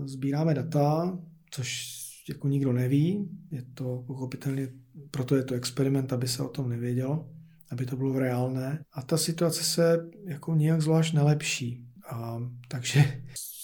sbíráme 0.05 0.53
data, 0.53 1.19
což 1.51 1.99
jako 2.29 2.47
nikdo 2.47 2.73
neví, 2.73 3.29
je 3.51 3.63
to 3.73 4.03
pochopitelně 4.07 4.67
proto 5.11 5.35
je 5.35 5.43
to 5.43 5.55
experiment, 5.55 6.13
aby 6.13 6.27
se 6.27 6.43
o 6.43 6.49
tom 6.49 6.69
nevědělo, 6.69 7.29
aby 7.69 7.85
to 7.85 7.97
bylo 7.97 8.19
reálné. 8.19 8.83
A 8.93 9.01
ta 9.01 9.17
situace 9.17 9.63
se 9.63 10.09
jako 10.25 10.55
nějak 10.55 10.81
zvlášť 10.81 11.13
nelepší. 11.13 11.85
A, 12.09 12.39
takže 12.67 13.21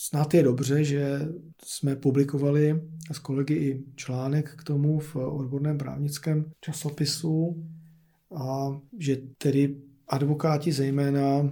snad 0.09 0.33
je 0.33 0.43
dobře, 0.43 0.83
že 0.83 1.27
jsme 1.63 1.95
publikovali 1.95 2.81
s 3.11 3.19
kolegy 3.19 3.53
i 3.53 3.83
článek 3.95 4.55
k 4.55 4.63
tomu 4.63 4.99
v 4.99 5.15
odborném 5.15 5.77
právnickém 5.77 6.45
časopisu 6.61 7.63
a 8.35 8.79
že 8.99 9.17
tedy 9.37 9.75
advokáti 10.07 10.71
zejména, 10.71 11.49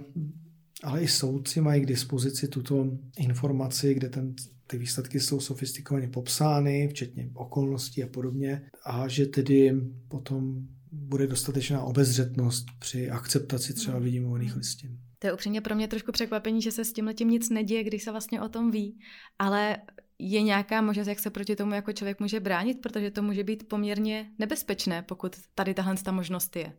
ale 0.82 1.00
i 1.00 1.08
soudci 1.08 1.60
mají 1.60 1.82
k 1.82 1.86
dispozici 1.86 2.48
tuto 2.48 2.90
informaci, 3.18 3.94
kde 3.94 4.08
ten 4.08 4.34
ty 4.70 4.78
výsledky 4.78 5.20
jsou 5.20 5.40
sofistikovaně 5.40 6.08
popsány, 6.08 6.88
včetně 6.88 7.30
okolností 7.34 8.04
a 8.04 8.06
podobně, 8.06 8.70
a 8.84 9.08
že 9.08 9.26
tedy 9.26 9.72
potom 10.08 10.66
bude 10.92 11.26
dostatečná 11.26 11.82
obezřetnost 11.82 12.66
při 12.78 13.10
akceptaci 13.10 13.74
třeba 13.74 13.96
hmm. 13.96 14.04
vidimovaných 14.04 14.56
listin. 14.56 14.98
To 15.18 15.26
je 15.26 15.32
upřímně 15.32 15.60
pro 15.60 15.74
mě 15.74 15.88
trošku 15.88 16.12
překvapení, 16.12 16.62
že 16.62 16.72
se 16.72 16.84
s 16.84 16.92
tím 16.92 17.28
nic 17.28 17.50
neděje, 17.50 17.84
když 17.84 18.02
se 18.02 18.10
vlastně 18.10 18.40
o 18.40 18.48
tom 18.48 18.70
ví, 18.70 18.98
ale 19.38 19.76
je 20.18 20.42
nějaká 20.42 20.82
možnost, 20.82 21.06
jak 21.06 21.18
se 21.18 21.30
proti 21.30 21.56
tomu 21.56 21.74
jako 21.74 21.92
člověk 21.92 22.20
může 22.20 22.40
bránit, 22.40 22.80
protože 22.82 23.10
to 23.10 23.22
může 23.22 23.44
být 23.44 23.68
poměrně 23.68 24.26
nebezpečné, 24.38 25.02
pokud 25.02 25.36
tady 25.54 25.74
tahle 25.74 25.96
ta 26.04 26.12
možnost 26.12 26.56
je. 26.56 26.72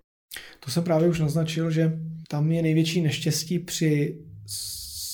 To 0.60 0.72
jsem 0.72 0.84
právě 0.84 1.10
už 1.10 1.20
naznačil, 1.20 1.72
že 1.72 2.00
tam 2.28 2.52
je 2.52 2.62
největší 2.62 3.02
neštěstí 3.02 3.60
při 3.60 4.20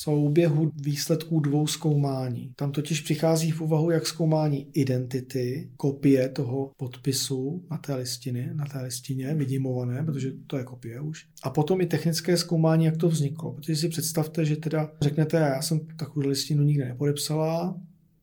souběhu 0.06 0.72
výsledků 0.76 1.40
dvou 1.40 1.68
zkoumání. 1.68 2.54
Tam 2.56 2.72
totiž 2.72 3.02
přichází 3.02 3.52
v 3.52 3.62
úvahu 3.62 3.92
jak 3.92 4.08
zkoumání 4.08 4.68
identity, 4.74 5.70
kopie 5.78 6.30
toho 6.30 6.72
podpisu 6.78 7.66
na 7.72 7.78
té 7.78 7.96
listiny, 7.96 8.50
na 8.54 8.66
té 8.66 8.82
listině, 8.82 9.34
vidimované, 9.34 10.04
protože 10.04 10.32
to 10.48 10.58
je 10.58 10.64
kopie 10.64 11.02
už. 11.02 11.26
A 11.44 11.50
potom 11.50 11.82
i 11.82 11.86
technické 11.86 12.38
zkoumání, 12.38 12.86
jak 12.86 12.98
to 12.98 13.10
vzniklo. 13.10 13.54
Protože 13.54 13.76
si 13.76 13.90
představte, 13.90 14.46
že 14.46 14.56
teda 14.56 14.92
řeknete, 15.02 15.38
já 15.38 15.62
jsem 15.62 15.80
takovou 16.00 16.28
listinu 16.28 16.64
nikdy 16.64 16.86
nepodepsala, 16.86 17.80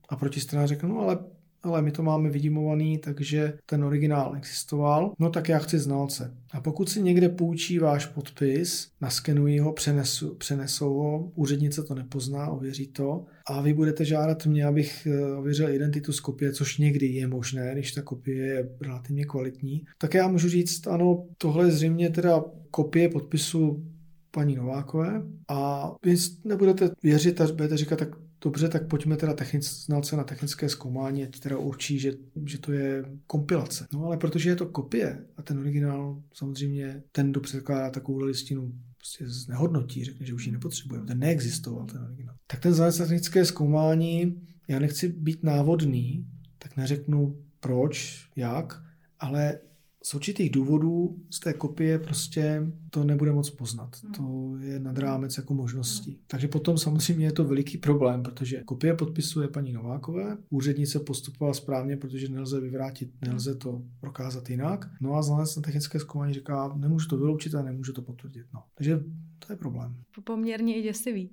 a 0.08 0.16
protistrana 0.16 0.66
řekne, 0.66 0.88
no 0.88 0.98
ale 0.98 1.18
ale 1.62 1.82
my 1.82 1.90
to 1.90 2.02
máme 2.02 2.30
vidimovaný, 2.30 2.98
takže 2.98 3.58
ten 3.66 3.84
originál 3.84 4.36
existoval, 4.36 5.12
no 5.18 5.30
tak 5.30 5.48
já 5.48 5.58
chci 5.58 5.78
znalce. 5.78 6.36
A 6.52 6.60
pokud 6.60 6.88
si 6.88 7.02
někde 7.02 7.28
půjčí 7.28 7.78
váš 7.78 8.06
podpis, 8.06 8.88
naskenují 9.00 9.58
ho, 9.58 9.72
přenesu, 9.72 10.34
přenesou 10.34 10.94
ho, 10.94 11.30
úřednice 11.34 11.82
to 11.82 11.94
nepozná, 11.94 12.48
ověří 12.48 12.86
to. 12.86 13.24
A 13.46 13.60
vy 13.60 13.74
budete 13.74 14.04
žádat 14.04 14.46
mě, 14.46 14.66
abych 14.66 15.06
eh, 15.06 15.34
ověřil 15.34 15.74
identitu 15.74 16.12
z 16.12 16.20
kopie, 16.20 16.52
což 16.52 16.78
někdy 16.78 17.06
je 17.06 17.26
možné, 17.26 17.72
když 17.72 17.92
ta 17.92 18.02
kopie 18.02 18.46
je 18.46 18.68
relativně 18.80 19.24
kvalitní, 19.24 19.84
tak 19.98 20.14
já 20.14 20.28
můžu 20.28 20.48
říct, 20.48 20.86
ano, 20.86 21.26
tohle 21.38 21.66
je 21.66 21.70
zřejmě 21.70 22.10
teda 22.10 22.44
kopie 22.70 23.08
podpisu 23.08 23.84
paní 24.30 24.56
Novákové. 24.56 25.22
A 25.48 25.90
vy 26.04 26.16
nebudete 26.44 26.90
věřit 27.02 27.40
a 27.40 27.46
budete 27.46 27.76
říkat, 27.76 27.98
tak 27.98 28.08
Dobře, 28.44 28.68
tak 28.68 28.88
pojďme 28.88 29.16
teda 29.16 29.34
technic, 29.34 29.84
znalce 29.84 30.16
na 30.16 30.24
technické 30.24 30.68
zkoumání, 30.68 31.26
teda 31.26 31.58
určí, 31.58 31.98
že, 31.98 32.12
že 32.46 32.58
to 32.58 32.72
je 32.72 33.04
kompilace. 33.26 33.86
No 33.92 34.04
ale 34.04 34.16
protože 34.16 34.50
je 34.50 34.56
to 34.56 34.66
kopie 34.66 35.24
a 35.36 35.42
ten 35.42 35.58
originál 35.58 36.22
samozřejmě 36.34 37.02
ten, 37.12 37.30
kdo 37.30 37.40
předkládá 37.40 37.90
takovou 37.90 38.18
listinu, 38.18 38.72
prostě 38.98 39.28
znehodnotí, 39.28 40.04
řekne, 40.04 40.26
že 40.26 40.34
už 40.34 40.46
ji 40.46 40.52
nepotřebuje, 40.52 41.00
ten 41.00 41.18
neexistoval 41.18 41.86
ten 41.86 42.02
originál. 42.02 42.34
Tak 42.46 42.60
ten 42.60 42.74
znalec 42.74 42.98
technické 42.98 43.44
zkoumání, 43.44 44.42
já 44.68 44.78
nechci 44.78 45.08
být 45.08 45.42
návodný, 45.42 46.26
tak 46.58 46.76
neřeknu 46.76 47.36
proč, 47.60 48.24
jak, 48.36 48.82
ale 49.18 49.58
z 50.02 50.14
určitých 50.14 50.50
důvodů 50.50 51.16
z 51.30 51.40
té 51.40 51.52
kopie 51.52 51.98
prostě 51.98 52.72
to 52.90 53.04
nebude 53.04 53.32
moc 53.32 53.50
poznat. 53.50 53.96
Hmm. 54.02 54.12
To 54.12 54.56
je 54.64 54.78
nad 54.80 54.98
rámec 54.98 55.36
jako 55.36 55.54
možností. 55.54 56.10
Hmm. 56.10 56.20
Takže 56.26 56.48
potom 56.48 56.78
samozřejmě 56.78 57.26
je 57.26 57.32
to 57.32 57.44
veliký 57.44 57.78
problém, 57.78 58.22
protože 58.22 58.62
kopie 58.64 58.94
podpisuje 58.94 59.48
paní 59.48 59.72
Novákové, 59.72 60.36
úřednice 60.50 60.98
postupovala 61.00 61.54
správně, 61.54 61.96
protože 61.96 62.28
nelze 62.28 62.60
vyvrátit, 62.60 63.10
nelze 63.26 63.54
to 63.54 63.82
prokázat 64.00 64.50
jinak. 64.50 64.88
No 65.00 65.14
a 65.14 65.22
znalec 65.22 65.56
na 65.56 65.62
technické 65.62 65.98
zkoumání 66.00 66.34
říká, 66.34 66.72
nemůžu 66.76 67.08
to 67.08 67.16
vyloučit 67.16 67.54
a 67.54 67.62
nemůžu 67.62 67.92
to 67.92 68.02
potvrdit. 68.02 68.46
No. 68.54 68.62
Takže 68.74 69.00
to 69.46 69.52
je 69.52 69.56
problém. 69.56 69.96
Poměrně 70.24 70.76
i 70.76 70.82
děsivý. 70.82 71.30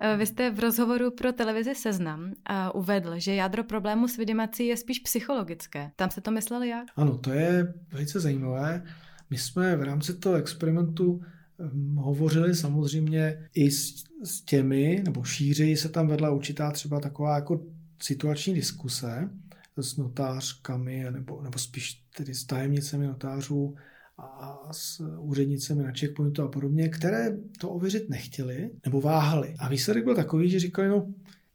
Eh, 0.00 0.16
vy 0.16 0.26
jste 0.26 0.50
v 0.50 0.58
rozhovoru 0.58 1.10
pro 1.10 1.32
televizi 1.32 1.74
Seznam 1.74 2.32
eh, 2.50 2.54
uvedl, 2.74 3.12
že 3.16 3.34
jádro 3.34 3.64
problému 3.64 4.08
s 4.08 4.16
vidimací 4.16 4.66
je 4.66 4.76
spíš 4.76 4.98
psychologické. 4.98 5.90
Tam 5.96 6.10
se 6.10 6.20
to 6.20 6.30
mysleli 6.30 6.68
jak? 6.68 6.86
Ano, 6.96 7.18
to 7.18 7.30
je 7.30 7.74
velice 8.10 8.20
zajímavé. 8.20 8.82
My 9.30 9.38
jsme 9.38 9.76
v 9.76 9.82
rámci 9.82 10.14
toho 10.14 10.34
experimentu 10.34 11.20
hm, 11.58 11.96
hovořili 11.96 12.54
samozřejmě 12.54 13.48
i 13.54 13.70
s, 13.70 14.04
s 14.24 14.40
těmi, 14.40 15.02
nebo 15.04 15.24
šířeji 15.24 15.76
se 15.76 15.88
tam 15.88 16.08
vedla 16.08 16.30
určitá 16.30 16.70
třeba 16.70 17.00
taková 17.00 17.34
jako 17.34 17.60
situační 18.02 18.54
diskuse 18.54 19.30
s 19.76 19.96
notářkami, 19.96 21.04
nebo, 21.10 21.42
nebo 21.42 21.58
spíš 21.58 22.04
tedy 22.16 22.34
s 22.34 22.44
tajemnicemi 22.44 23.06
notářů, 23.06 23.74
a 24.22 24.68
s 24.72 25.00
úřednicemi 25.18 25.82
na 25.82 25.92
checkpointu 25.92 26.42
a 26.42 26.48
podobně, 26.48 26.88
které 26.88 27.36
to 27.60 27.70
ověřit 27.70 28.10
nechtěli 28.10 28.70
nebo 28.84 29.00
váhali. 29.00 29.54
A 29.58 29.68
výsledek 29.68 30.04
byl 30.04 30.14
takový, 30.14 30.50
že 30.50 30.60
říkali, 30.60 30.88
no 30.88 31.06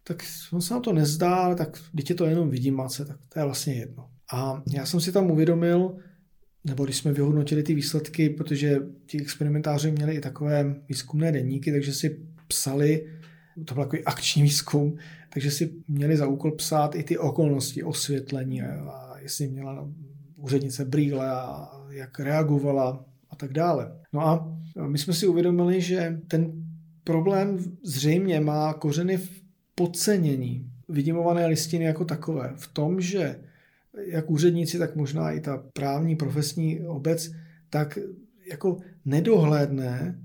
tak 0.04 0.24
on 0.54 0.62
se 0.62 0.74
nám 0.74 0.84
to 0.84 0.94
nezdá, 0.94 1.36
ale 1.36 1.56
tak 1.56 1.78
když 1.92 2.10
je 2.10 2.16
to 2.16 2.26
jenom 2.26 2.50
vidímace, 2.50 3.06
tak 3.06 3.18
to 3.30 3.40
je 3.40 3.46
vlastně 3.46 3.74
jedno. 3.74 4.10
A 4.34 4.64
já 4.74 4.86
jsem 4.86 5.00
si 5.00 5.12
tam 5.12 5.32
uvědomil, 5.32 5.98
nebo 6.66 6.86
když 6.86 6.98
jsme 6.98 7.14
vyhodnotili 7.14 7.64
ty 7.64 7.76
výsledky, 7.76 8.30
protože 8.30 8.80
ti 9.06 9.22
experimentáři 9.22 9.92
měli 9.92 10.16
i 10.16 10.22
takové 10.22 10.76
výzkumné 10.90 11.32
denníky, 11.32 11.72
takže 11.72 11.94
si 11.94 12.20
psali, 12.48 13.08
to 13.66 13.74
byl 13.74 13.84
takový 13.84 14.04
akční 14.04 14.44
výzkum, 14.44 14.98
takže 15.34 15.52
si 15.52 15.74
měli 15.88 16.18
za 16.18 16.28
úkol 16.28 16.52
psát 16.52 16.96
i 16.96 17.04
ty 17.04 17.18
okolnosti 17.18 17.84
osvětlení 17.84 18.62
a, 18.62 19.16
jestli 19.20 19.48
měla 19.48 19.90
úřednice 20.36 20.86
brýle 20.86 21.32
a 21.32 21.70
jak 21.90 22.20
reagovala 22.20 23.06
a 23.30 23.36
tak 23.36 23.54
dále. 23.54 23.92
No 24.14 24.28
a 24.28 24.58
my 24.88 24.98
jsme 24.98 25.14
si 25.14 25.28
uvědomili, 25.28 25.82
že 25.82 26.20
ten 26.28 26.52
problém 27.04 27.58
zřejmě 27.84 28.40
má 28.40 28.74
kořeny 28.74 29.18
v 29.18 29.30
podcenění 29.76 30.72
vidimované 30.90 31.48
listiny 31.48 31.86
jako 31.86 32.06
takové. 32.06 32.54
V 32.56 32.68
tom, 32.68 33.02
že 33.02 33.40
jak 33.98 34.32
úředníci, 34.32 34.80
tak 34.80 34.96
možná 34.96 35.32
i 35.32 35.40
ta 35.40 35.64
právní 35.74 36.16
profesní 36.16 36.80
obec, 36.88 37.32
tak 37.70 38.00
jako 38.52 38.78
nedohlédne 39.06 40.22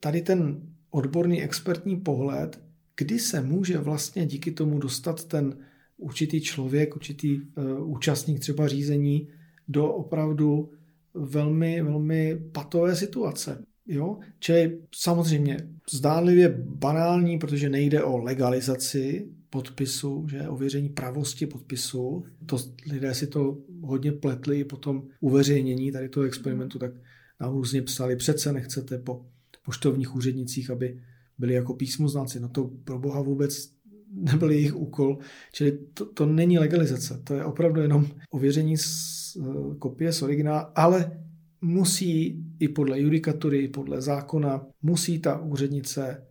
tady 0.00 0.22
ten 0.22 0.60
odborný 0.90 1.42
expertní 1.42 1.96
pohled, 1.96 2.60
kdy 2.96 3.18
se 3.18 3.42
může 3.42 3.78
vlastně 3.78 4.26
díky 4.26 4.50
tomu 4.52 4.78
dostat 4.78 5.24
ten 5.24 5.58
určitý 5.96 6.40
člověk, 6.40 6.96
určitý 6.96 7.40
uh, 7.40 7.90
účastník 7.90 8.40
třeba 8.40 8.68
řízení 8.68 9.28
do 9.68 9.92
opravdu 9.92 10.70
velmi, 11.14 11.82
velmi 11.82 12.40
patové 12.52 12.96
situace. 12.96 13.64
Jo? 13.86 14.18
Čili 14.38 14.78
samozřejmě 14.94 15.56
zdánlivě 15.92 16.48
banální, 16.58 17.38
protože 17.38 17.68
nejde 17.68 18.02
o 18.02 18.18
legalizaci 18.18 19.28
podpisu, 19.54 20.26
že 20.30 20.48
ověření 20.48 20.88
pravosti 20.88 21.46
podpisu. 21.46 22.24
To 22.46 22.56
lidé 22.90 23.14
si 23.14 23.26
to 23.26 23.58
hodně 23.82 24.12
pletli 24.12 24.64
po 24.64 24.76
tom 24.76 25.02
uveřejnění 25.20 25.92
tady 25.92 26.08
toho 26.08 26.26
experimentu, 26.26 26.78
tak 26.78 26.92
nám 27.40 27.52
různě 27.52 27.82
psali, 27.82 28.16
přece 28.16 28.52
nechcete 28.52 28.98
po 28.98 29.26
poštovních 29.64 30.14
úřednicích, 30.14 30.70
aby 30.70 31.00
byli 31.38 31.54
jako 31.54 31.74
písmoznalci. 31.74 32.40
No 32.40 32.48
to 32.48 32.70
pro 32.84 32.98
boha 32.98 33.22
vůbec 33.22 33.70
nebyl 34.10 34.50
jejich 34.50 34.76
úkol, 34.76 35.18
čili 35.52 35.78
to, 35.94 36.06
to 36.06 36.26
není 36.26 36.58
legalizace, 36.58 37.20
to 37.24 37.34
je 37.34 37.44
opravdu 37.44 37.80
jenom 37.80 38.06
ověření 38.30 38.76
z 38.76 39.36
uh, 39.36 39.74
kopie 39.74 40.12
z 40.12 40.22
originálu, 40.22 40.66
ale 40.74 41.22
musí 41.60 42.44
i 42.58 42.68
podle 42.68 43.00
judikatury, 43.00 43.58
i 43.58 43.68
podle 43.68 44.02
zákona, 44.02 44.66
musí 44.82 45.18
ta 45.18 45.38
úřednice 45.38 46.26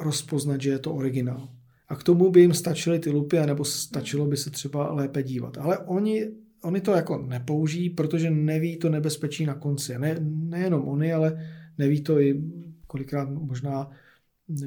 rozpoznat, 0.00 0.60
že 0.60 0.70
je 0.70 0.78
to 0.78 0.94
originál. 0.94 1.55
A 1.88 1.96
k 1.96 2.02
tomu 2.02 2.30
by 2.30 2.40
jim 2.40 2.54
stačily 2.54 2.98
ty 2.98 3.10
lupy, 3.10 3.36
nebo 3.46 3.64
stačilo 3.64 4.26
by 4.26 4.36
se 4.36 4.50
třeba 4.50 4.92
lépe 4.92 5.22
dívat. 5.22 5.58
Ale 5.58 5.78
oni, 5.78 6.30
oni 6.62 6.80
to 6.80 6.90
jako 6.90 7.18
nepoužijí, 7.18 7.90
protože 7.90 8.30
neví 8.30 8.76
to 8.76 8.88
nebezpečí 8.88 9.46
na 9.46 9.54
konci. 9.54 9.98
Ne, 9.98 10.16
nejenom 10.20 10.88
oni, 10.88 11.12
ale 11.12 11.40
neví 11.78 12.02
to 12.02 12.20
i 12.20 12.42
kolikrát 12.86 13.30
možná 13.30 13.90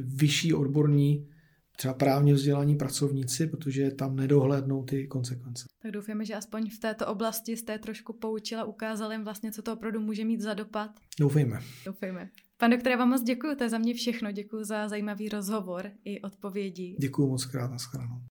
vyšší 0.03 0.53
odborní 0.53 1.27
třeba 1.77 1.93
právně 1.93 2.33
vzdělaní 2.33 2.75
pracovníci, 2.75 3.47
protože 3.47 3.91
tam 3.91 4.15
nedohlédnou 4.15 4.83
ty 4.83 5.07
konsekvence. 5.07 5.65
Tak 5.81 5.91
doufáme, 5.91 6.25
že 6.25 6.35
aspoň 6.35 6.69
v 6.69 6.79
této 6.79 7.07
oblasti 7.07 7.57
jste 7.57 7.79
trošku 7.79 8.13
poučila, 8.13 8.63
ukázal 8.63 9.11
jim 9.11 9.23
vlastně, 9.23 9.51
co 9.51 9.61
to 9.61 9.73
opravdu 9.73 9.99
může 9.99 10.25
mít 10.25 10.41
za 10.41 10.53
dopad. 10.53 10.91
Doufejme. 11.19 11.59
Doufejme. 11.85 12.29
Pan 12.59 12.71
doktore, 12.71 12.97
vám 12.97 13.09
moc 13.09 13.23
děkuji, 13.23 13.55
to 13.55 13.63
je 13.63 13.69
za 13.69 13.77
mě 13.77 13.93
všechno. 13.93 14.31
Děkuji 14.31 14.63
za 14.63 14.87
zajímavý 14.89 15.29
rozhovor 15.29 15.91
i 16.05 16.21
odpovědi. 16.21 16.95
Děkuji 16.99 17.27
moc 17.27 17.45
krát, 17.45 17.71
nashledanou. 17.71 18.21